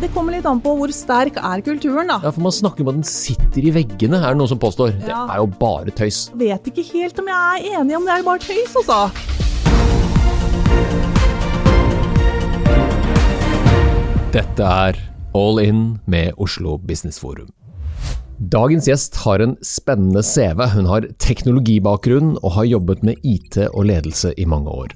det 0.00 0.10
kommer 0.12 0.34
litt 0.36 0.44
an 0.48 0.58
på 0.60 0.74
hvor 0.76 0.92
sterk 0.92 1.38
er 1.40 1.62
kulturen, 1.64 2.10
da. 2.10 2.18
Ja, 2.24 2.32
for 2.34 2.44
Man 2.44 2.52
snakker 2.52 2.84
om 2.84 2.90
at 2.92 2.98
den 2.98 3.08
sitter 3.08 3.64
i 3.64 3.72
veggene, 3.72 4.20
er 4.20 4.34
det 4.34 4.40
noen 4.42 4.50
som 4.50 4.60
påstår. 4.60 4.92
Det 5.00 5.14
er 5.14 5.38
jo 5.40 5.48
bare 5.60 5.94
tøys. 5.96 6.26
Vet 6.36 6.68
ikke 6.68 6.84
helt 6.92 7.18
om 7.22 7.30
jeg 7.32 7.40
er 7.72 7.80
enig 7.80 7.96
om 7.96 8.04
det 8.04 8.12
er 8.16 8.26
bare 8.26 8.42
tøys, 8.44 8.76
altså. 8.82 9.08
Dette 14.36 14.68
er 14.68 15.00
All 15.36 15.62
In 15.64 15.98
med 16.04 16.36
Oslo 16.36 16.76
Business 16.76 17.18
Forum. 17.22 17.48
Dagens 18.36 18.84
gjest 18.84 19.16
har 19.24 19.40
en 19.40 19.56
spennende 19.64 20.20
CV. 20.20 20.60
Hun 20.76 20.88
har 20.90 21.08
teknologibakgrunn 21.24 22.34
og 22.42 22.58
har 22.58 22.68
jobbet 22.68 23.00
med 23.06 23.24
IT 23.24 23.56
og 23.70 23.86
ledelse 23.88 24.34
i 24.36 24.44
mange 24.44 24.68
år. 24.68 24.92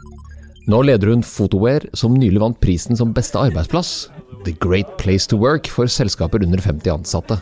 Nå 0.69 0.82
leder 0.85 1.09
hun 1.09 1.25
Photoware, 1.25 1.89
som 1.96 2.12
nylig 2.21 2.43
vant 2.43 2.61
prisen 2.61 2.98
som 3.01 3.14
beste 3.17 3.41
arbeidsplass. 3.41 4.11
The 4.45 4.52
Great 4.52 4.96
Place 4.98 5.27
to 5.29 5.36
Work 5.36 5.68
for 5.68 5.86
selskaper 5.86 6.43
under 6.44 6.61
50 6.61 6.90
ansatte. 6.90 7.40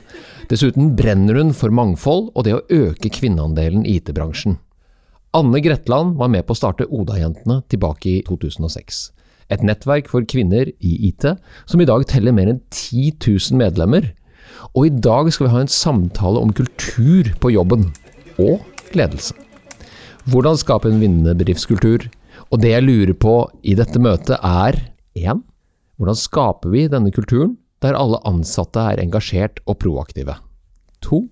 Dessuten 0.51 0.97
brenner 0.99 1.39
hun 1.39 1.53
for 1.55 1.71
mangfold 1.75 2.33
og 2.35 2.47
det 2.47 2.57
å 2.57 2.65
øke 2.75 3.11
kvinneandelen 3.15 3.85
i 3.87 3.99
IT-bransjen. 4.01 4.59
Anne 5.37 5.61
Gretland 5.63 6.17
var 6.19 6.33
med 6.33 6.47
på 6.49 6.57
å 6.57 6.59
starte 6.59 6.89
Oda-jentene 6.89 7.61
tilbake 7.71 8.11
i 8.11 8.21
2006. 8.27 9.03
Et 9.53 9.65
nettverk 9.65 10.09
for 10.11 10.27
kvinner 10.29 10.71
i 10.81 10.95
IT, 11.09 11.25
som 11.69 11.81
i 11.81 11.89
dag 11.89 12.05
teller 12.11 12.35
mer 12.35 12.51
enn 12.51 12.63
10 12.75 13.15
000 13.21 13.61
medlemmer. 13.61 14.11
Og 14.75 14.89
i 14.89 14.95
dag 15.09 15.31
skal 15.33 15.47
vi 15.47 15.55
ha 15.55 15.63
en 15.63 15.71
samtale 15.73 16.41
om 16.43 16.53
kultur 16.57 17.31
på 17.41 17.53
jobben, 17.55 17.91
og 18.41 18.65
ledelse. 18.97 19.37
Hvordan 20.29 20.59
skape 20.61 20.91
en 20.91 21.01
vinnende 21.01 21.37
bedriftskultur? 21.39 22.09
Og 22.49 22.61
det 22.61 22.73
jeg 22.75 22.85
lurer 22.85 23.15
på 23.17 23.37
i 23.63 23.77
dette 23.79 24.01
møtet 24.01 24.37
er 24.41 24.81
1. 25.17 25.45
Hvordan 25.99 26.19
skaper 26.19 26.71
vi 26.71 26.87
denne 26.91 27.11
kulturen 27.15 27.57
der 27.83 27.99
alle 27.99 28.21
ansatte 28.27 28.83
er 28.93 29.03
engasjert 29.03 29.59
og 29.67 29.81
proaktive? 29.83 30.37
2. 31.03 31.25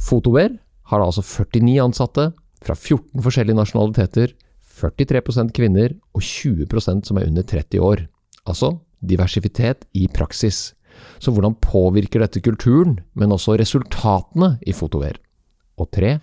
Photoware 0.00 0.58
har 0.92 1.04
altså 1.04 1.24
49 1.24 1.80
ansatte 1.80 2.26
fra 2.60 2.76
14 2.76 3.24
forskjellige 3.24 3.56
nasjonaliteter, 3.56 4.34
43% 4.80 5.52
kvinner 5.56 5.94
og 6.16 6.24
20% 6.24 7.08
som 7.08 7.20
er 7.20 7.28
under 7.28 7.44
30 7.48 7.80
år. 7.84 8.04
Altså 8.48 8.74
diversitet 9.00 9.86
i 9.96 10.06
praksis. 10.12 10.74
Så 11.20 11.32
hvordan 11.32 11.56
påvirker 11.64 12.20
dette 12.20 12.44
kulturen, 12.44 12.98
men 13.16 13.32
også 13.32 13.56
resultatene 13.60 14.58
i 14.68 14.76
Photoware? 14.76 15.20
Og 15.80 15.88
3. 15.96 16.18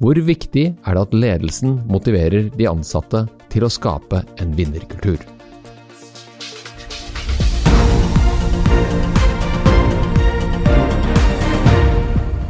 Hvor 0.00 0.16
viktig 0.16 0.66
er 0.76 0.96
det 0.96 1.08
at 1.08 1.16
ledelsen 1.16 1.80
motiverer 1.88 2.48
de 2.52 2.68
ansatte 2.68 3.26
til 3.52 3.64
å 3.64 3.72
skape 3.72 4.24
en 4.40 4.56
vinnerkultur? 4.56 5.39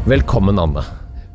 Velkommen, 0.09 0.57
Anne. 0.57 0.81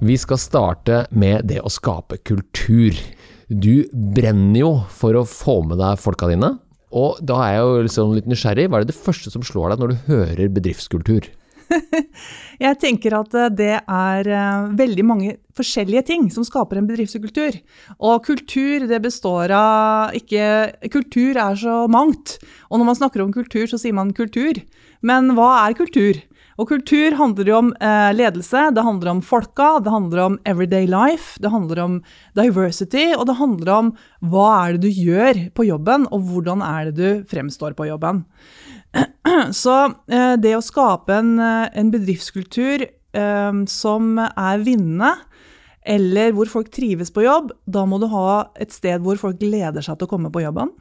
Vi 0.01 0.15
skal 0.17 0.39
starte 0.41 1.03
med 1.13 1.45
det 1.45 1.59
å 1.61 1.69
skape 1.69 2.17
kultur. 2.25 2.97
Du 3.45 3.85
brenner 3.93 4.57
jo 4.57 4.71
for 4.89 5.13
å 5.19 5.21
få 5.29 5.59
med 5.69 5.77
deg 5.77 6.01
folka 6.01 6.31
dine. 6.31 6.49
Og 6.89 7.19
da 7.21 7.37
er 7.45 7.53
jeg 7.53 7.67
jo 7.67 7.83
liksom 7.85 8.15
litt 8.17 8.29
nysgjerrig. 8.31 8.65
Hva 8.65 8.79
er 8.79 8.87
det 8.87 8.95
det 8.95 9.03
første 9.05 9.29
som 9.29 9.45
slår 9.45 9.75
deg 9.75 9.83
når 9.83 9.93
du 9.93 10.09
hører 10.09 10.49
bedriftskultur? 10.57 11.29
Jeg 12.65 12.77
tenker 12.81 13.15
at 13.17 13.33
eh, 13.37 13.53
det 13.53 13.71
er 13.81 14.27
eh, 14.29 14.67
veldig 14.77 15.05
mange 15.07 15.31
forskjellige 15.57 16.05
ting 16.09 16.27
som 16.33 16.45
skaper 16.45 16.77
en 16.79 16.89
bedriftskultur. 16.89 17.57
Og 17.97 18.21
kultur, 18.25 18.85
det 18.89 19.01
består 19.01 19.53
av 19.55 20.15
ikke 20.17 20.89
Kultur 20.93 21.37
er 21.41 21.57
så 21.59 21.83
mangt. 21.91 22.37
Og 22.69 22.81
når 22.81 22.89
man 22.89 22.99
snakker 23.01 23.25
om 23.25 23.33
kultur, 23.33 23.65
så 23.69 23.81
sier 23.81 23.97
man 23.97 24.13
kultur. 24.15 24.61
Men 25.05 25.33
hva 25.37 25.51
er 25.65 25.77
kultur? 25.77 26.21
Og 26.55 26.69
kultur 26.69 27.15
handler 27.19 27.49
jo 27.49 27.57
om 27.57 27.71
eh, 27.83 28.11
ledelse, 28.15 28.69
det 28.71 28.83
handler 28.85 29.11
om 29.11 29.21
folka, 29.25 29.73
det 29.83 29.91
handler 29.91 30.21
om 30.23 30.37
everyday 30.47 30.87
life, 30.87 31.35
det 31.43 31.51
handler 31.51 31.81
om 31.83 31.97
diversity, 32.37 33.09
og 33.17 33.25
det 33.27 33.35
handler 33.41 33.71
om 33.73 33.91
hva 34.23 34.47
er 34.61 34.77
det 34.77 34.87
du 34.87 35.01
gjør 35.03 35.41
på 35.57 35.67
jobben, 35.67 36.07
og 36.15 36.29
hvordan 36.29 36.63
er 36.63 36.89
det 36.89 36.95
du 36.95 37.27
fremstår 37.31 37.75
på 37.75 37.89
jobben. 37.89 38.23
Så 39.63 39.75
eh, 40.07 40.35
det 40.39 40.55
å 40.55 40.63
skape 40.63 41.19
en, 41.19 41.35
eh, 41.43 41.67
en 41.75 41.91
bedriftskultur 41.91 42.87
eh, 42.87 43.61
som 43.71 44.13
er 44.23 44.63
vinnende, 44.63 45.11
eller 45.85 46.31
hvor 46.33 46.49
folk 46.49 46.71
trives 46.73 47.11
på 47.13 47.27
jobb, 47.27 47.51
da 47.67 47.83
må 47.85 47.99
du 48.01 48.07
ha 48.09 48.47
et 48.57 48.71
sted 48.73 49.03
hvor 49.05 49.19
folk 49.21 49.37
gleder 49.43 49.83
seg 49.85 49.99
til 49.99 50.07
å 50.07 50.15
komme 50.15 50.31
på 50.33 50.41
jobben. 50.41 50.71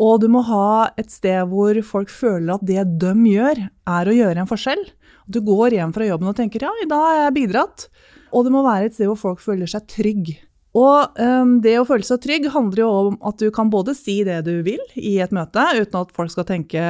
Og 0.00 0.20
du 0.22 0.28
må 0.32 0.42
ha 0.48 0.90
et 1.00 1.10
sted 1.12 1.48
hvor 1.50 1.76
folk 1.84 2.12
føler 2.12 2.54
at 2.54 2.64
det 2.66 2.84
de 3.00 3.14
gjør, 3.30 3.66
er 3.90 4.08
å 4.08 4.16
gjøre 4.16 4.42
en 4.42 4.50
forskjell. 4.50 4.84
Du 5.30 5.40
går 5.46 5.76
hjem 5.78 5.92
fra 5.94 6.06
jobben 6.08 6.30
og 6.30 6.36
tenker 6.38 6.66
ja, 6.66 6.70
i 6.82 6.88
dag 6.90 7.06
har 7.06 7.18
jeg 7.24 7.36
bidratt. 7.38 7.88
Og 8.34 8.46
det 8.46 8.54
må 8.54 8.62
være 8.66 8.88
et 8.88 8.96
sted 8.96 9.10
hvor 9.10 9.18
folk 9.20 9.42
føler 9.42 9.70
seg 9.70 9.86
trygg. 9.90 10.32
Og 10.78 11.18
um, 11.18 11.56
det 11.62 11.76
å 11.80 11.86
føle 11.86 12.06
seg 12.06 12.20
trygg 12.22 12.46
handler 12.54 12.84
jo 12.84 12.90
om 13.10 13.16
at 13.26 13.40
du 13.42 13.48
kan 13.54 13.72
både 13.72 13.94
si 13.98 14.20
det 14.26 14.40
du 14.46 14.60
vil 14.66 14.82
i 14.98 15.16
et 15.22 15.34
møte, 15.34 15.64
uten 15.80 15.98
at 16.02 16.14
folk 16.14 16.30
skal 16.30 16.46
tenke 16.46 16.80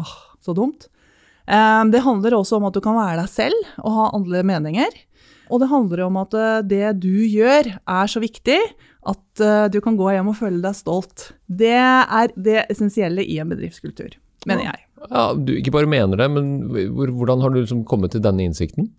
åh, 0.00 0.14
så 0.44 0.56
dumt. 0.56 0.88
Um, 1.44 1.90
det 1.92 2.04
handler 2.04 2.38
også 2.38 2.60
om 2.60 2.68
at 2.68 2.76
du 2.76 2.80
kan 2.84 2.96
være 2.96 3.20
deg 3.20 3.32
selv 3.32 3.72
og 3.82 3.96
ha 3.96 4.10
andre 4.16 4.44
meninger. 4.46 5.00
Og 5.50 5.60
det 5.60 5.70
handler 5.72 6.04
om 6.06 6.20
at 6.20 6.36
uh, 6.36 6.60
det 6.64 6.94
du 7.02 7.12
gjør 7.26 7.74
er 7.76 8.12
så 8.12 8.22
viktig 8.22 8.60
at 8.60 9.42
uh, 9.44 9.66
du 9.72 9.80
kan 9.84 9.98
gå 10.00 10.12
hjem 10.14 10.32
og 10.32 10.38
føle 10.40 10.62
deg 10.64 10.76
stolt. 10.78 11.32
Det 11.44 11.76
er 11.76 12.36
det 12.36 12.62
essensielle 12.70 13.24
i 13.26 13.40
en 13.42 13.52
bedriftskultur, 13.52 14.16
mener 14.48 14.70
jeg. 14.70 14.86
Ja, 15.08 15.30
du 15.32 15.54
ikke 15.56 15.72
bare 15.72 15.88
mener 15.88 16.20
det, 16.20 16.28
men 16.28 16.50
hvordan 17.16 17.40
har 17.40 17.52
du 17.52 17.62
liksom 17.62 17.86
kommet 17.88 18.12
til 18.12 18.24
denne 18.24 18.44
innsikten? 18.44 18.90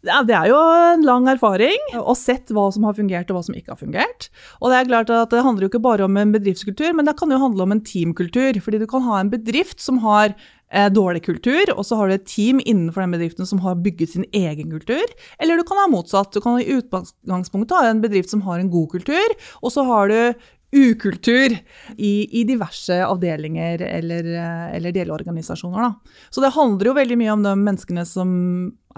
Ja, 0.00 0.22
det 0.24 0.32
er 0.32 0.46
jo 0.48 0.56
en 0.56 1.02
lang 1.04 1.26
erfaring, 1.28 1.82
og 2.00 2.14
sett 2.16 2.48
hva 2.56 2.70
som 2.72 2.86
har 2.88 2.94
fungert 2.96 3.28
og 3.28 3.36
hva 3.36 3.42
som 3.44 3.56
ikke 3.56 3.74
har 3.74 3.80
fungert. 3.80 4.30
Og 4.60 4.72
Det 4.72 4.78
er 4.78 4.88
klart 4.88 5.10
at 5.12 5.34
det 5.34 5.42
handler 5.44 5.66
jo 5.66 5.72
ikke 5.74 5.82
bare 5.84 6.06
om 6.06 6.16
en 6.16 6.32
bedriftskultur, 6.32 6.94
men 6.96 7.04
det 7.04 7.18
kan 7.18 7.28
jo 7.28 7.40
handle 7.42 7.66
om 7.66 7.74
en 7.74 7.82
teamkultur. 7.84 8.56
Fordi 8.64 8.80
du 8.80 8.86
kan 8.88 9.04
ha 9.04 9.18
en 9.20 9.32
bedrift 9.32 9.84
som 9.84 9.98
har 10.00 10.32
eh, 10.32 10.88
dårlig 10.88 11.20
kultur, 11.26 11.74
og 11.76 11.84
så 11.84 12.00
har 12.00 12.08
du 12.08 12.16
et 12.16 12.24
team 12.24 12.62
innenfor 12.64 13.04
den 13.04 13.12
bedriften 13.18 13.44
som 13.44 13.60
har 13.60 13.76
bygget 13.84 14.14
sin 14.14 14.24
egen 14.32 14.72
kultur. 14.72 15.04
Eller 15.36 15.60
du 15.60 15.68
kan 15.68 15.82
ha 15.82 15.90
motsatt. 15.92 16.32
Du 16.32 16.40
kan 16.40 16.56
i 16.56 16.80
utgangspunktet 16.80 17.76
ha 17.76 17.90
en 17.90 18.00
bedrift 18.00 18.32
som 18.32 18.40
har 18.48 18.56
en 18.56 18.72
god 18.72 18.88
kultur, 18.96 19.36
og 19.60 19.76
så 19.76 19.84
har 19.84 20.08
du 20.08 20.48
ukultur 20.70 21.56
i, 21.96 22.12
i 22.40 22.44
diverse 22.46 23.00
avdelinger 23.02 23.82
eller, 23.82 24.26
eh, 24.38 24.76
eller 24.76 24.94
delorganisasjoner. 24.94 25.88
Da. 25.88 26.16
Så 26.30 26.44
det 26.44 26.54
handler 26.54 26.90
jo 26.90 26.96
veldig 26.98 27.18
mye 27.18 27.34
om 27.34 27.44
de 27.46 27.54
menneskene 27.58 28.06
som 28.06 28.30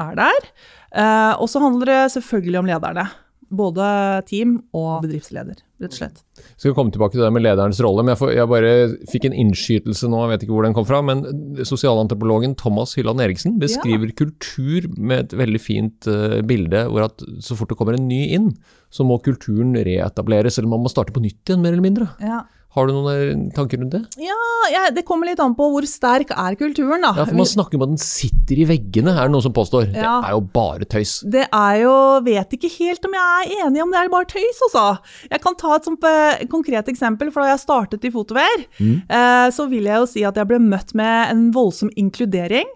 er 0.00 0.16
der. 0.20 0.48
Eh, 0.92 1.32
og 1.40 1.48
så 1.48 1.62
handler 1.64 1.92
det 1.92 2.00
selvfølgelig 2.16 2.60
om 2.60 2.72
lederne. 2.72 3.06
Både 3.52 3.84
team 4.28 4.54
og 4.72 5.02
bedriftsleder, 5.04 5.58
rett 5.82 5.92
og 5.92 5.98
slett. 5.98 6.22
Skal 6.56 6.70
vi 6.70 6.76
komme 6.78 6.94
tilbake 6.94 7.12
til 7.16 7.24
det 7.24 7.28
med 7.36 7.44
lederens 7.44 7.80
rolle, 7.84 8.04
men 8.04 8.14
jeg, 8.14 8.20
får, 8.22 8.30
jeg 8.38 8.50
bare 8.50 8.70
fikk 9.12 9.26
en 9.28 9.36
innskytelse 9.44 10.08
nå, 10.08 10.22
jeg 10.24 10.32
vet 10.32 10.46
ikke 10.46 10.56
hvor 10.56 10.66
den 10.66 10.76
kom 10.78 10.86
fra, 10.88 11.02
men 11.04 11.20
sosialantropologen 11.68 12.56
Thomas 12.60 12.96
Hylland 12.96 13.20
Eriksen 13.24 13.58
beskriver 13.60 14.08
ja. 14.08 14.16
kultur 14.22 14.88
med 14.96 15.26
et 15.26 15.36
veldig 15.42 15.60
fint 15.60 16.08
uh, 16.08 16.40
bilde, 16.48 16.86
hvor 16.88 17.10
at 17.10 17.26
så 17.44 17.58
fort 17.58 17.74
det 17.74 17.78
kommer 17.80 17.98
en 17.98 18.08
ny 18.08 18.22
inn, 18.38 18.48
så 18.92 19.04
må 19.04 19.20
kulturen 19.24 19.76
reetableres, 19.76 20.56
eller 20.56 20.72
man 20.72 20.86
må 20.86 20.92
starte 20.92 21.12
på 21.12 21.24
nytt 21.24 21.44
igjen, 21.44 21.60
mer 21.64 21.76
eller 21.76 21.88
mindre. 21.90 22.08
Ja. 22.24 22.42
Har 22.72 22.88
du 22.88 22.94
noen 22.96 23.50
tanker 23.52 23.80
rundt 23.82 23.92
det? 23.92 24.00
Ja, 24.22 24.36
ja, 24.72 24.86
Det 24.94 25.04
kommer 25.04 25.28
litt 25.28 25.40
an 25.44 25.52
på 25.56 25.66
hvor 25.74 25.84
sterk 25.88 26.30
er 26.32 26.56
kulturen, 26.56 27.04
da. 27.04 27.12
Ja, 27.18 27.26
for 27.28 27.36
Man 27.36 27.48
snakker 27.48 27.76
om 27.76 27.84
at 27.84 27.92
den 27.92 28.00
sitter 28.00 28.62
i 28.62 28.66
veggene, 28.68 29.12
er 29.12 29.28
det 29.28 29.34
noen 29.34 29.44
som 29.44 29.52
påstår. 29.56 29.90
Ja. 29.92 30.20
Det 30.22 30.30
er 30.30 30.36
jo 30.36 30.44
bare 30.54 30.88
tøys. 30.88 31.18
Det 31.28 31.44
er 31.48 31.80
jo 31.82 31.96
Vet 32.22 32.54
ikke 32.56 32.70
helt 32.78 33.04
om 33.04 33.16
jeg 33.16 33.50
er 33.52 33.66
enig 33.66 33.82
om 33.82 33.92
det 33.92 33.98
er 34.00 34.12
bare 34.12 34.28
tøys, 34.30 34.62
altså. 34.68 34.86
Jeg 35.28 35.42
kan 35.44 35.58
ta 35.58 35.74
et 35.76 35.88
sånt 35.88 36.06
uh, 36.06 36.44
konkret 36.52 36.88
eksempel. 36.88 37.32
For 37.32 37.44
da 37.44 37.52
jeg 37.52 37.62
startet 37.62 38.06
i 38.08 38.12
Fotovær, 38.12 38.64
mm. 38.78 38.94
eh, 39.08 39.48
så 39.54 39.66
vil 39.70 39.86
jeg 39.88 40.00
jo 40.02 40.08
si 40.08 40.24
at 40.26 40.38
jeg 40.38 40.48
ble 40.48 40.58
møtt 40.62 40.92
med 40.98 41.32
en 41.32 41.44
voldsom 41.54 41.92
inkludering. 41.98 42.68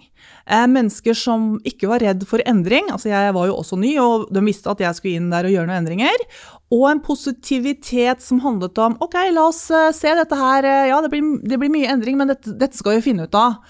Mennesker 0.46 1.16
som 1.18 1.56
ikke 1.66 1.88
var 1.90 2.04
redd 2.04 2.22
for 2.30 2.42
endring. 2.46 2.86
Altså 2.94 3.10
jeg 3.10 3.34
var 3.34 3.48
jo 3.48 3.56
også 3.58 3.78
ny, 3.82 3.96
og 3.98 4.28
de 4.30 4.42
visste 4.46 4.70
at 4.70 4.82
jeg 4.84 4.98
skulle 4.98 5.18
inn 5.18 5.32
der 5.32 5.48
og 5.48 5.54
gjøre 5.54 5.66
noen 5.66 5.80
endringer. 5.80 6.26
Og 6.74 6.86
en 6.90 7.02
positivitet 7.04 8.24
som 8.24 8.40
handlet 8.42 8.78
om 8.82 8.96
ok, 9.04 9.14
la 9.30 9.48
oss 9.52 9.68
se 9.94 10.14
dette 10.18 10.38
her. 10.38 10.66
Ja, 10.90 10.98
det 11.04 11.12
blir, 11.12 11.36
det 11.46 11.60
blir 11.62 11.70
mye 11.70 11.92
endring, 11.92 12.18
men 12.18 12.32
dette, 12.32 12.56
dette, 12.58 12.78
skal 12.78 12.96
vi 12.96 13.04
finne 13.06 13.28
ut 13.28 13.38
av. 13.38 13.60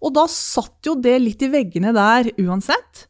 Og 0.00 0.14
da 0.16 0.24
satt 0.30 0.88
jo 0.88 0.94
det 1.00 1.18
litt 1.20 1.44
i 1.44 1.50
veggene 1.52 1.92
der 1.96 2.30
uansett. 2.40 3.06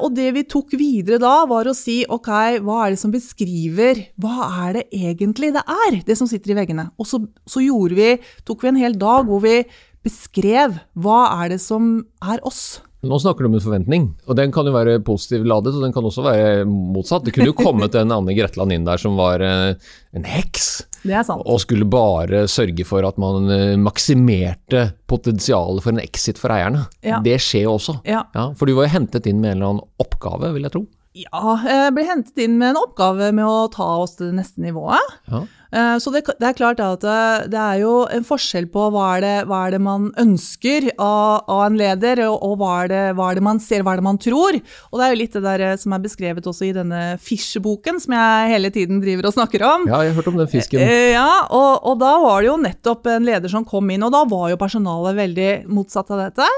Og 0.00 0.14
det 0.16 0.30
vi 0.32 0.46
tok 0.48 0.72
videre 0.80 1.18
da, 1.20 1.42
var 1.48 1.68
å 1.68 1.76
si 1.76 2.00
ok, 2.08 2.30
hva 2.64 2.78
er 2.86 2.94
det 2.94 3.00
som 3.02 3.12
beskriver 3.12 4.00
Hva 4.16 4.46
er 4.64 4.78
det 4.78 4.84
egentlig 4.96 5.50
det 5.52 5.60
er, 5.60 5.98
det 6.08 6.16
som 6.16 6.28
sitter 6.30 6.54
i 6.54 6.56
veggene? 6.56 6.86
Og 6.96 7.08
så, 7.08 7.20
så 7.44 7.60
vi, 7.60 8.14
tok 8.48 8.64
vi 8.64 8.72
en 8.72 8.80
hel 8.80 8.96
dag 8.96 9.28
hvor 9.28 9.44
vi 9.44 9.60
beskrev 10.04 10.78
hva 10.96 11.20
er 11.42 11.52
det 11.52 11.60
som 11.60 11.98
er 12.24 12.40
oss. 12.48 12.80
Nå 13.06 13.14
snakker 13.22 13.44
du 13.44 13.46
om 13.46 13.54
en 13.54 13.62
forventning, 13.62 14.06
og 14.26 14.34
den 14.34 14.50
kan 14.50 14.66
jo 14.66 14.72
være 14.74 14.96
positiv 15.06 15.44
ladet, 15.46 15.70
og 15.78 15.84
den 15.84 15.92
kan 15.94 16.02
også 16.08 16.24
være 16.24 16.64
motsatt. 16.66 17.22
Det 17.28 17.30
kunne 17.36 17.46
jo 17.52 17.54
kommet 17.54 17.94
en 17.94 18.10
Anne 18.10 18.34
Gretland 18.34 18.74
inn 18.74 18.88
der 18.88 18.98
som 18.98 19.14
var 19.20 19.38
eh, 19.46 19.76
en 20.18 20.26
heks, 20.26 20.66
Det 21.06 21.20
sant. 21.28 21.44
og 21.46 21.60
skulle 21.62 21.86
bare 21.86 22.48
sørge 22.50 22.82
for 22.88 23.06
at 23.06 23.20
man 23.22 23.46
eh, 23.54 23.76
maksimerte 23.78 24.88
potensialet 25.06 25.84
for 25.84 25.94
en 25.94 26.02
exit 26.02 26.42
for 26.42 26.50
eierne. 26.50 26.88
Ja. 27.06 27.20
Det 27.22 27.38
skjer 27.44 27.68
jo 27.68 27.76
også. 27.78 28.00
Ja. 28.08 28.24
Ja, 28.34 28.48
for 28.58 28.66
du 28.66 28.74
var 28.74 28.88
jo 28.88 28.96
hentet 28.98 29.30
inn 29.30 29.38
med 29.44 29.52
en 29.54 29.60
eller 29.60 29.70
annen 29.76 29.86
oppgave, 30.02 30.50
vil 30.56 30.66
jeg 30.66 30.74
tro. 30.74 30.82
Ja, 31.18 31.54
jeg 31.70 31.94
ble 31.96 32.04
hentet 32.06 32.42
inn 32.44 32.58
med 32.60 32.72
en 32.74 32.82
oppgave 32.82 33.30
med 33.34 33.46
å 33.46 33.68
ta 33.74 33.86
oss 34.02 34.18
til 34.18 34.28
det 34.32 34.40
neste 34.42 34.62
nivået. 34.62 35.14
Ja. 35.30 35.44
Eh, 35.72 35.96
Så 36.00 36.10
det, 36.14 36.22
det 36.40 36.46
er 36.48 36.56
klart 36.56 36.80
at 36.80 37.00
det, 37.04 37.50
det 37.52 37.58
er 37.60 37.80
jo 37.82 38.06
en 38.08 38.24
forskjell 38.24 38.66
på 38.72 38.86
hva 38.94 39.06
er 39.16 39.20
det, 39.24 39.34
hva 39.50 39.58
er 39.66 39.74
det 39.76 39.80
man 39.84 40.06
ønsker 40.16 40.86
av, 40.96 41.44
av 41.48 41.64
en 41.66 41.76
leder, 41.76 42.22
og, 42.28 42.38
og 42.46 42.54
hva, 42.60 42.70
er 42.84 42.88
det, 42.92 43.02
hva 43.18 43.26
er 43.30 43.38
det 43.40 43.44
man 43.44 43.60
ser, 43.60 43.82
hva 43.84 43.92
er 43.92 44.00
det 44.00 44.06
man 44.08 44.20
tror. 44.22 44.56
Og 44.90 44.98
det 45.00 45.04
er 45.06 45.12
jo 45.14 45.20
litt 45.20 45.36
det 45.36 45.42
der 45.44 45.64
eh, 45.66 45.76
som 45.80 45.92
er 45.96 46.04
beskrevet 46.04 46.46
også 46.48 46.68
i 46.68 46.72
denne 46.76 47.02
Fischer-boken, 47.20 48.00
som 48.00 48.14
jeg 48.16 48.52
hele 48.54 48.70
tiden 48.74 49.02
driver 49.04 49.28
og 49.28 49.36
snakker 49.36 49.64
om. 49.68 49.86
ja, 49.90 50.00
jeg 50.06 50.14
har 50.14 50.18
hørt 50.22 50.30
om 50.32 50.38
den 50.40 50.50
fisken. 50.52 50.80
Eh, 50.84 51.10
Ja, 51.18 51.44
og, 51.50 51.84
og 51.88 51.98
da 52.00 52.14
var 52.22 52.40
det 52.42 52.48
jo 52.50 52.56
nettopp 52.62 53.06
en 53.12 53.24
leder 53.28 53.50
som 53.52 53.64
kom 53.68 53.88
inn, 53.92 54.02
og 54.06 54.12
da 54.14 54.24
var 54.28 54.48
jo 54.52 54.58
personalet 54.60 55.16
veldig 55.18 55.50
motsatt 55.72 56.10
av 56.14 56.20
dette. 56.26 56.48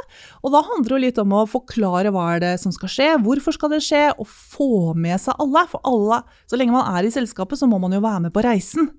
Og 0.44 0.54
da 0.54 0.62
handler 0.66 0.86
det 0.88 0.96
jo 0.96 1.02
litt 1.06 1.20
om 1.22 1.34
å 1.38 1.44
forklare 1.50 2.12
hva 2.14 2.28
er 2.36 2.42
det 2.44 2.54
som 2.62 2.72
skal 2.74 2.90
skje, 2.92 3.08
hvorfor 3.24 3.54
skal 3.56 3.72
det 3.74 3.82
skje, 3.86 4.06
og 4.20 4.26
få 4.30 4.70
med 4.94 5.18
seg 5.22 5.34
alle. 5.42 5.66
For 5.70 5.82
alle, 5.86 6.22
så 6.50 6.58
lenge 6.60 6.74
man 6.74 6.86
er 6.94 7.06
i 7.08 7.12
selskapet, 7.14 7.58
så 7.60 7.68
må 7.70 7.78
man 7.82 7.94
jo 7.96 8.02
være 8.04 8.26
med 8.28 8.34
på 8.36 8.44
reisen. 8.46 8.90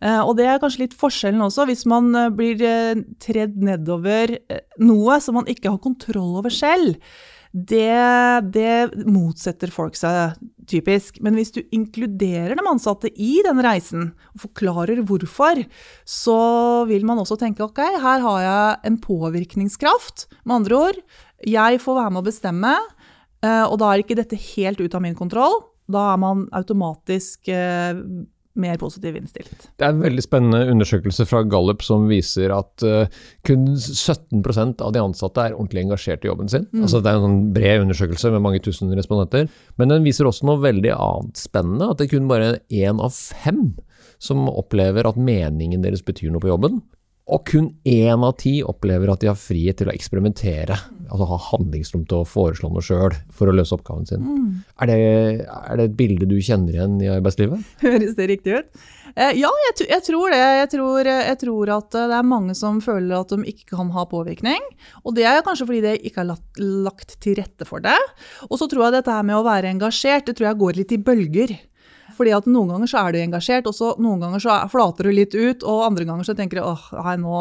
Eh, 0.00 0.20
Og 0.24 0.36
det 0.38 0.46
er 0.48 0.60
kanskje 0.60 0.86
litt 0.86 0.96
forskjellen 0.96 1.42
også, 1.44 1.66
hvis 1.68 1.84
man 1.88 2.14
eh, 2.16 2.30
blir 2.32 2.62
eh, 2.64 3.02
tredd 3.20 3.58
nedover 3.60 4.38
noe 4.80 5.20
som 5.20 5.36
man 5.40 5.50
ikke 5.50 5.72
har 5.74 5.82
kontroll 5.82 6.38
over 6.40 6.52
selv. 6.54 6.96
Det, 7.50 8.46
det 8.54 9.06
motsetter 9.10 9.72
folk 9.74 9.96
seg 9.98 10.36
typisk. 10.70 11.18
Men 11.18 11.34
hvis 11.34 11.50
du 11.50 11.58
inkluderer 11.74 12.54
de 12.54 12.62
ansatte 12.70 13.10
i 13.10 13.40
den 13.42 13.58
reisen, 13.66 14.12
og 14.36 14.44
forklarer 14.44 15.02
hvorfor, 15.02 15.64
så 16.06 16.38
vil 16.86 17.02
man 17.08 17.18
også 17.18 17.40
tenke 17.40 17.66
ok, 17.66 17.82
her 17.98 18.22
har 18.22 18.44
jeg 18.44 18.78
en 18.86 19.00
påvirkningskraft. 19.02 20.28
Med 20.44 20.60
andre 20.60 20.78
ord, 20.78 21.02
jeg 21.42 21.82
får 21.82 21.98
være 21.98 22.14
med 22.14 22.22
å 22.22 22.28
bestemme, 22.30 22.76
og 23.42 23.76
da 23.82 23.90
er 23.90 24.04
ikke 24.04 24.20
dette 24.20 24.38
helt 24.52 24.78
ut 24.78 24.94
av 24.94 25.02
min 25.02 25.18
kontroll. 25.18 25.58
Da 25.90 26.12
er 26.12 26.22
man 26.22 26.46
automatisk 26.54 27.50
mer 28.60 28.78
positivt 28.80 29.18
innstilt. 29.20 29.66
Det 29.80 29.86
er 29.86 29.94
en 29.94 30.02
veldig 30.04 30.24
spennende 30.24 30.62
undersøkelse 30.72 31.26
fra 31.28 31.42
Gallup 31.50 31.84
som 31.86 32.06
viser 32.10 32.54
at 32.54 32.86
uh, 32.86 33.22
kun 33.46 33.66
17% 33.74 34.84
av 34.84 34.94
de 34.94 35.02
ansatte 35.02 35.46
er 35.46 35.56
ordentlig 35.56 35.86
engasjert 35.86 36.24
i 36.24 36.30
jobben 36.30 36.50
sin. 36.52 36.68
Altså 36.80 37.02
Det 37.02 37.12
er 37.12 37.20
en 37.20 37.26
sånn 37.26 37.42
bred 37.56 37.84
undersøkelse 37.86 38.32
med 38.34 38.44
mange 38.44 38.62
tusen 38.64 38.92
respondenter. 38.96 39.48
Men 39.80 39.94
den 39.94 40.06
viser 40.06 40.28
også 40.28 40.48
noe 40.48 40.62
veldig 40.62 40.94
annet 40.96 41.40
spennende, 41.40 41.90
at 41.90 42.00
det 42.00 42.08
er 42.08 42.14
kun 42.16 42.30
bare 42.30 42.54
én 42.68 43.02
av 43.02 43.14
fem 43.16 43.70
som 44.20 44.48
opplever 44.52 45.08
at 45.08 45.18
meningen 45.20 45.84
deres 45.84 46.04
betyr 46.04 46.32
noe 46.32 46.42
på 46.44 46.52
jobben. 46.52 46.80
Og 47.30 47.44
kun 47.46 47.68
én 47.86 48.24
av 48.26 48.32
ti 48.40 48.56
opplever 48.66 49.12
at 49.12 49.22
de 49.22 49.28
har 49.30 49.38
frihet 49.38 49.78
til 49.78 49.90
å 49.90 49.94
eksperimentere, 49.94 50.78
altså 51.10 51.28
ha 51.30 51.38
handlingsrom 51.50 52.02
til 52.08 52.22
å 52.22 52.26
foreslå 52.26 52.70
noe 52.72 52.82
sjøl 52.82 53.14
for 53.34 53.50
å 53.50 53.54
løse 53.54 53.76
oppgaven 53.76 54.08
sin. 54.08 54.24
Er, 54.80 54.90
det, 54.90 54.96
er 55.46 55.78
det 55.78 55.86
et 55.90 55.98
bilde 55.98 56.26
du 56.30 56.38
kjenner 56.42 56.74
igjen 56.74 56.96
i 57.04 57.10
arbeidslivet? 57.12 57.62
Høres 57.84 58.16
det 58.18 58.30
riktig 58.32 58.56
ut? 58.58 58.82
Eh, 59.14 59.34
ja, 59.38 59.50
jeg, 59.66 59.86
jeg 59.90 60.04
tror 60.06 60.34
det. 60.34 60.40
Jeg 60.40 60.72
tror, 60.74 61.10
jeg 61.10 61.38
tror 61.44 61.72
at 61.76 61.98
eh, 61.98 62.10
det 62.10 62.18
er 62.18 62.28
mange 62.32 62.56
som 62.58 62.82
føler 62.82 63.16
at 63.18 63.34
de 63.34 63.54
ikke 63.54 63.76
kan 63.76 63.90
ha 63.94 64.06
påvirkning. 64.10 64.66
Og 65.04 65.14
det 65.18 65.26
er 65.30 65.42
kanskje 65.46 65.66
fordi 65.70 65.82
det 65.86 65.96
ikke 66.06 66.24
er 66.24 66.30
lagt, 66.32 66.60
lagt 66.60 67.18
til 67.22 67.38
rette 67.38 67.66
for 67.68 67.82
det. 67.84 67.98
Og 68.48 68.58
så 68.60 68.70
tror 68.70 68.88
jeg 68.88 69.00
dette 69.00 69.14
her 69.14 69.26
med 69.26 69.38
å 69.38 69.46
være 69.46 69.70
engasjert, 69.70 70.26
det 70.26 70.38
tror 70.38 70.50
jeg 70.50 70.62
går 70.62 70.82
litt 70.82 70.94
i 70.94 71.02
bølger. 71.10 71.58
Fordi 72.20 72.34
at 72.36 72.48
noen 72.52 72.74
ganger 72.74 72.90
så 72.90 73.00
er 73.00 73.14
du 73.14 73.22
engasjert, 73.22 73.68
og 73.70 73.72
så 73.72 73.94
noen 73.96 74.20
ganger 74.20 74.42
så 74.44 74.50
er- 74.58 74.68
flater 74.68 75.08
du 75.08 75.14
litt 75.16 75.32
ut, 75.32 75.62
og 75.64 75.86
andre 75.86 76.04
ganger 76.04 76.28
så 76.28 76.34
tenker 76.36 76.60
du 76.60 76.66
åh, 76.68 76.90
nei, 77.00 77.16
nå, 77.22 77.38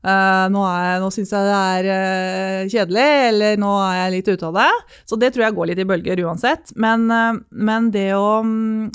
Uh, 0.00 0.46
nå, 0.48 0.62
nå 0.96 1.08
syns 1.12 1.28
jeg 1.28 1.44
det 1.44 1.56
er 1.60 1.86
uh, 1.92 2.68
kjedelig, 2.72 3.08
eller 3.26 3.58
nå 3.60 3.68
er 3.84 3.98
jeg 3.98 4.12
litt 4.14 4.30
ute 4.32 4.46
av 4.48 4.54
det. 4.56 4.94
Så 5.04 5.18
det 5.20 5.28
tror 5.34 5.44
jeg 5.44 5.56
går 5.58 5.68
litt 5.68 5.82
i 5.82 5.86
bølger 5.90 6.22
uansett. 6.24 6.72
Men, 6.80 7.04
uh, 7.12 7.36
men 7.52 7.90
det, 7.92 8.06
å, 8.16 8.40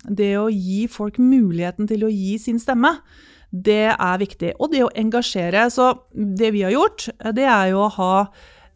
det 0.09 0.31
å 0.41 0.47
gi 0.49 0.87
folk 0.89 1.19
muligheten 1.21 1.85
til 1.91 2.07
å 2.07 2.09
gi 2.09 2.39
sin 2.41 2.57
stemme, 2.57 2.95
det 3.53 3.93
er 3.93 4.17
viktig. 4.23 4.55
Og 4.57 4.73
det 4.73 4.81
å 4.81 4.89
engasjere. 4.97 5.67
Så 5.69 5.91
det 6.09 6.49
vi 6.57 6.65
har 6.65 6.73
gjort, 6.73 7.05
det 7.37 7.45
er 7.45 7.69
jo 7.75 7.85
å 7.85 7.93
ha 7.99 8.11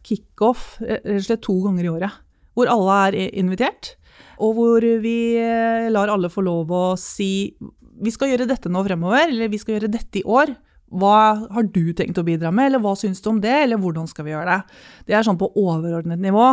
kickoff 0.06 0.76
rett 0.86 1.42
to 1.42 1.58
ganger 1.66 1.88
i 1.88 1.94
året. 1.96 2.22
Hvor 2.54 2.70
alle 2.70 3.00
er 3.08 3.18
invitert, 3.42 3.96
og 4.40 4.56
hvor 4.56 4.86
vi 5.02 5.18
eh, 5.38 5.90
lar 5.92 6.12
alle 6.12 6.30
få 6.32 6.44
lov 6.46 6.72
å 6.72 6.84
si 7.00 7.52
vi 8.00 8.12
skal 8.14 8.32
gjøre 8.32 8.48
dette 8.48 8.70
nå 8.72 8.82
fremover, 8.86 9.28
eller 9.28 9.50
vi 9.52 9.60
skal 9.60 9.76
gjøre 9.76 9.92
dette 9.92 10.22
i 10.22 10.24
år. 10.24 10.54
Hva 10.90 11.16
har 11.52 11.66
du 11.70 11.92
tenkt 11.94 12.18
å 12.18 12.24
bidra 12.26 12.50
med, 12.50 12.70
eller 12.70 12.82
hva 12.82 12.96
syns 12.98 13.20
du 13.22 13.28
om 13.30 13.40
det, 13.42 13.52
eller 13.66 13.78
hvordan 13.78 14.08
skal 14.10 14.26
vi 14.26 14.32
gjøre 14.32 14.56
det? 14.56 14.78
Det 15.06 15.14
er 15.14 15.26
sånn 15.26 15.38
på 15.38 15.50
overordnet 15.60 16.22
nivå. 16.22 16.46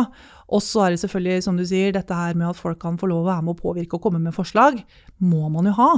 Og 0.54 0.62
så 0.64 0.84
er 0.84 0.94
det 0.94 1.00
selvfølgelig, 1.02 1.46
som 1.48 1.56
du 1.58 1.64
sier, 1.66 1.90
dette 1.96 2.14
her 2.14 2.36
med 2.38 2.52
at 2.52 2.60
folk 2.60 2.78
kan 2.82 3.00
få 3.00 3.08
lov 3.10 3.24
å 3.24 3.30
være 3.32 3.46
med 3.46 3.56
å 3.56 3.62
påvirke 3.62 3.98
og 3.98 4.04
komme 4.04 4.20
med 4.22 4.36
forslag, 4.36 4.78
må 5.18 5.48
man 5.52 5.70
jo 5.70 5.74
ha. 5.80 5.90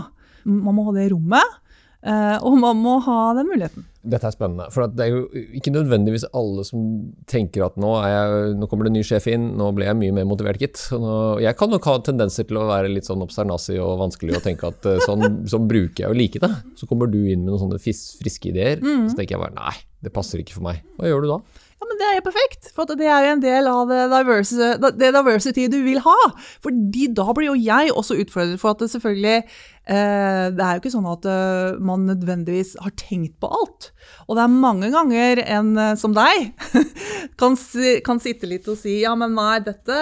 Man 0.49 0.79
må 0.79 0.87
ha 0.87 0.97
det 0.97 1.11
rommet, 1.13 1.59
og 2.00 2.55
man 2.56 2.79
må 2.81 2.99
ha 3.05 3.20
den 3.37 3.50
muligheten. 3.50 3.85
Dette 4.00 4.25
er 4.31 4.32
spennende. 4.32 4.70
For 4.73 4.88
det 4.88 5.05
er 5.05 5.11
jo 5.12 5.43
ikke 5.58 5.73
nødvendigvis 5.75 6.25
alle 6.37 6.62
som 6.64 6.85
tenker 7.29 7.67
at 7.67 7.76
nå, 7.81 7.91
er 8.00 8.14
jeg, 8.14 8.55
nå 8.56 8.69
kommer 8.70 8.88
det 8.88 8.94
en 8.94 8.97
ny 8.97 9.02
sjef 9.05 9.26
inn, 9.29 9.50
nå 9.61 9.67
ble 9.76 9.85
jeg 9.91 9.99
mye 10.00 10.14
mer 10.17 10.29
motivert, 10.31 10.61
gitt. 10.62 10.81
Nå, 10.97 11.12
jeg 11.44 11.58
kan 11.61 11.73
nok 11.73 11.88
ha 11.91 11.99
tendenser 12.06 12.49
til 12.49 12.62
å 12.62 12.64
være 12.70 12.88
litt 12.93 13.08
sånn 13.08 13.20
obsternasig 13.26 13.76
og 13.85 13.99
vanskelig 14.00 14.38
og 14.38 14.47
tenke 14.47 14.70
at 14.73 14.88
eh, 14.88 15.02
sånn, 15.05 15.43
sånn 15.52 15.69
bruker 15.69 16.06
jeg 16.06 16.14
å 16.14 16.17
like 16.17 16.41
det. 16.41 16.52
Så 16.81 16.88
kommer 16.88 17.12
du 17.12 17.19
inn 17.20 17.44
med 17.44 17.50
noen 17.52 17.67
sånne 17.67 17.82
friske 17.82 18.55
ideer, 18.55 18.81
så 18.81 19.19
tenker 19.19 19.37
jeg 19.37 19.44
bare 19.44 19.58
nei, 19.58 19.76
det 20.00 20.14
passer 20.17 20.41
ikke 20.41 20.56
for 20.56 20.70
meg. 20.70 20.81
Hva 20.96 21.12
gjør 21.12 21.26
du 21.26 21.35
da? 21.35 21.43
Ja, 21.81 21.88
men 21.88 21.97
Det 21.97 22.06
er 22.06 22.17
jo 22.19 22.25
perfekt, 22.29 22.71
for 22.77 22.85
det 22.85 23.06
er 23.09 23.25
jo 23.25 23.32
en 23.32 23.43
del 23.43 23.69
av 23.71 23.88
det, 23.88 24.03
diversity, 24.12 24.71
det 25.00 25.12
diversity 25.17 25.67
du 25.73 25.79
vil 25.87 26.03
ha. 26.05 26.19
Fordi 26.61 27.09
da 27.17 27.32
blir 27.32 27.55
jo 27.55 27.56
jeg 27.56 27.94
også 27.94 28.19
utfordret 28.21 28.61
for 28.61 28.75
at 28.75 28.82
det 28.85 28.91
selvfølgelig 28.93 29.37
eh, 29.41 30.44
Det 30.53 30.65
er 30.65 30.77
jo 30.77 30.82
ikke 30.82 30.93
sånn 30.93 31.09
at 31.09 31.25
eh, 31.31 31.79
man 31.81 32.05
nødvendigvis 32.09 32.75
har 32.85 32.93
tenkt 33.00 33.38
på 33.41 33.49
alt. 33.49 33.91
Og 34.29 34.37
det 34.37 34.44
er 34.44 34.53
mange 34.53 34.91
ganger 34.93 35.41
en 35.47 35.73
eh, 35.81 35.97
som 36.00 36.12
deg 36.17 36.50
kan, 37.41 37.56
kan 38.05 38.21
sitte 38.21 38.50
litt 38.50 38.69
og 38.69 38.77
si 38.81 39.00
ja, 39.06 39.15
men 39.17 39.32
nei, 39.38 39.62
dette 39.65 39.97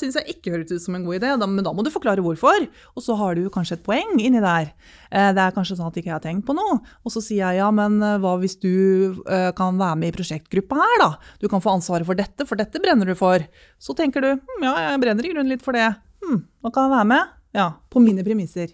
syns 0.00 0.18
jeg 0.18 0.34
ikke 0.34 0.56
høres 0.56 0.74
ut 0.74 0.82
som 0.82 0.98
en 0.98 1.06
god 1.06 1.20
idé, 1.20 1.32
men 1.46 1.62
da 1.62 1.74
må 1.74 1.86
du 1.86 1.92
forklare 1.94 2.26
hvorfor. 2.26 2.66
Og 2.98 3.06
så 3.06 3.14
har 3.22 3.38
du 3.38 3.46
kanskje 3.54 3.78
et 3.78 3.86
poeng 3.86 4.18
inni 4.18 4.42
der. 4.42 4.72
Det 5.10 5.42
er 5.42 5.54
kanskje 5.54 5.76
sånn 5.78 5.88
at 5.90 5.96
ikke 5.98 6.10
jeg 6.10 6.18
har 6.18 6.22
tenkt 6.22 6.46
på 6.46 6.54
noe. 6.54 6.78
Og 7.06 7.14
så 7.14 7.22
sier 7.22 7.42
jeg 7.42 7.62
ja, 7.62 7.70
men 7.74 7.98
hva 8.22 8.36
hvis 8.38 8.58
du 8.62 9.18
kan 9.58 9.78
være 9.80 9.98
med 9.98 10.12
i 10.12 10.14
prosjektgruppa 10.14 10.78
her, 10.78 10.96
da? 11.02 11.10
Du 11.42 11.48
kan 11.50 11.62
få 11.64 11.74
ansvaret 11.76 12.08
for 12.08 12.18
dette, 12.18 12.46
for 12.48 12.60
dette 12.60 12.82
brenner 12.82 13.08
du 13.08 13.16
for. 13.18 13.42
Så 13.80 13.96
tenker 13.98 14.24
du 14.24 14.30
hm, 14.36 14.64
ja, 14.66 14.76
jeg 14.90 15.02
brenner 15.02 15.26
i 15.26 15.34
grunnen 15.34 15.52
litt 15.52 15.64
for 15.64 15.76
det. 15.76 15.88
Hm, 16.24 16.42
nå 16.64 16.72
kan 16.74 16.88
jeg 16.88 16.96
være 16.98 17.10
med. 17.14 17.36
Ja, 17.56 17.72
på 17.90 18.02
mine 18.02 18.24
premisser. 18.26 18.70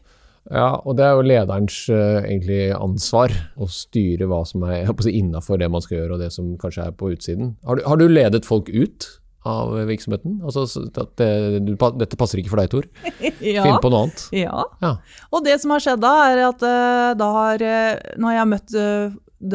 Ja, 0.53 0.77
og 0.87 0.97
det 0.99 1.07
er 1.07 1.17
jo 1.17 1.27
lederens 1.27 1.77
uh, 1.91 2.23
egentlig 2.23 2.71
ansvar 2.77 3.33
å 3.59 3.67
styre 3.71 4.29
hva 4.31 4.45
som 4.47 4.63
er 4.69 4.87
innafor 5.11 5.59
det 5.59 5.69
man 5.73 5.83
skal 5.83 6.01
gjøre, 6.01 6.17
og 6.17 6.23
det 6.23 6.33
som 6.35 6.53
kanskje 6.61 6.87
er 6.87 6.95
på 6.99 7.11
utsiden. 7.17 7.57
Har 7.67 7.79
du, 7.79 7.87
har 7.87 7.99
du 7.99 8.07
ledet 8.07 8.47
folk 8.47 8.71
ut 8.71 9.09
av 9.47 9.75
virksomheten? 9.89 10.39
Altså 10.47 10.67
at 10.87 11.19
det, 11.19 11.31
du, 11.67 11.75
dette 11.75 12.19
passer 12.19 12.43
ikke 12.43 12.55
for 12.55 12.63
deg, 12.63 12.71
Tor. 12.73 12.91
Ja. 13.47 13.63
Finn 13.63 13.79
på 13.83 13.91
noe 13.93 14.07
annet. 14.07 14.23
Ja. 14.35 14.63
Ja. 14.83 14.95
Og 15.35 15.45
det 15.47 15.59
som 15.63 15.75
har 15.75 15.83
skjedd 15.83 16.01
da, 16.03 16.15
er 16.31 16.47
at 16.49 16.63
uh, 16.63 17.11
da 17.19 17.29
har, 17.41 17.63
uh, 17.63 18.15
når 18.19 18.37
jeg 18.37 18.43
har 18.43 18.51
møtt 18.51 18.79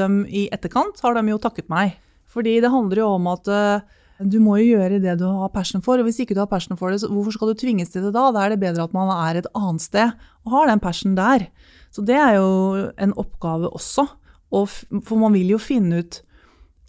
dem 0.01 0.21
i 0.29 0.45
etterkant, 0.53 1.00
har 1.03 1.15
de 1.17 1.24
jo 1.31 1.39
takket 1.41 1.71
meg. 1.71 1.95
Fordi 2.31 2.59
det 2.63 2.71
handler 2.71 3.03
jo 3.03 3.09
om 3.17 3.27
at 3.31 3.50
eh, 3.51 4.00
du 4.21 4.38
må 4.43 4.59
jo 4.61 4.77
gjøre 4.77 5.01
det 5.01 5.17
du 5.19 5.25
har 5.25 5.51
passion 5.53 5.83
for, 5.83 6.00
og 6.00 6.07
hvis 6.07 6.21
ikke 6.23 6.35
du 6.38 6.41
har 6.43 6.50
passion 6.51 6.77
for 6.79 6.93
det, 6.93 7.01
hvorfor 7.09 7.35
skal 7.35 7.51
du 7.51 7.61
tvinges 7.61 7.91
til 7.93 8.05
det 8.05 8.13
da? 8.15 8.29
Da 8.33 8.45
er 8.45 8.53
det 8.53 8.61
bedre 8.61 8.85
at 8.85 8.95
man 8.95 9.09
er 9.13 9.41
et 9.41 9.50
annet 9.57 9.83
sted 9.83 10.11
og 10.45 10.55
har 10.55 10.69
den 10.69 10.83
passion 10.83 11.15
der. 11.17 11.47
Så 11.91 12.05
det 12.07 12.17
er 12.17 12.38
jo 12.38 12.91
en 13.01 13.15
oppgave 13.19 13.71
også. 13.71 14.05
Og 14.51 14.67
for 14.69 15.17
man 15.19 15.33
vil 15.35 15.55
jo 15.55 15.61
finne 15.61 16.03
ut 16.03 16.21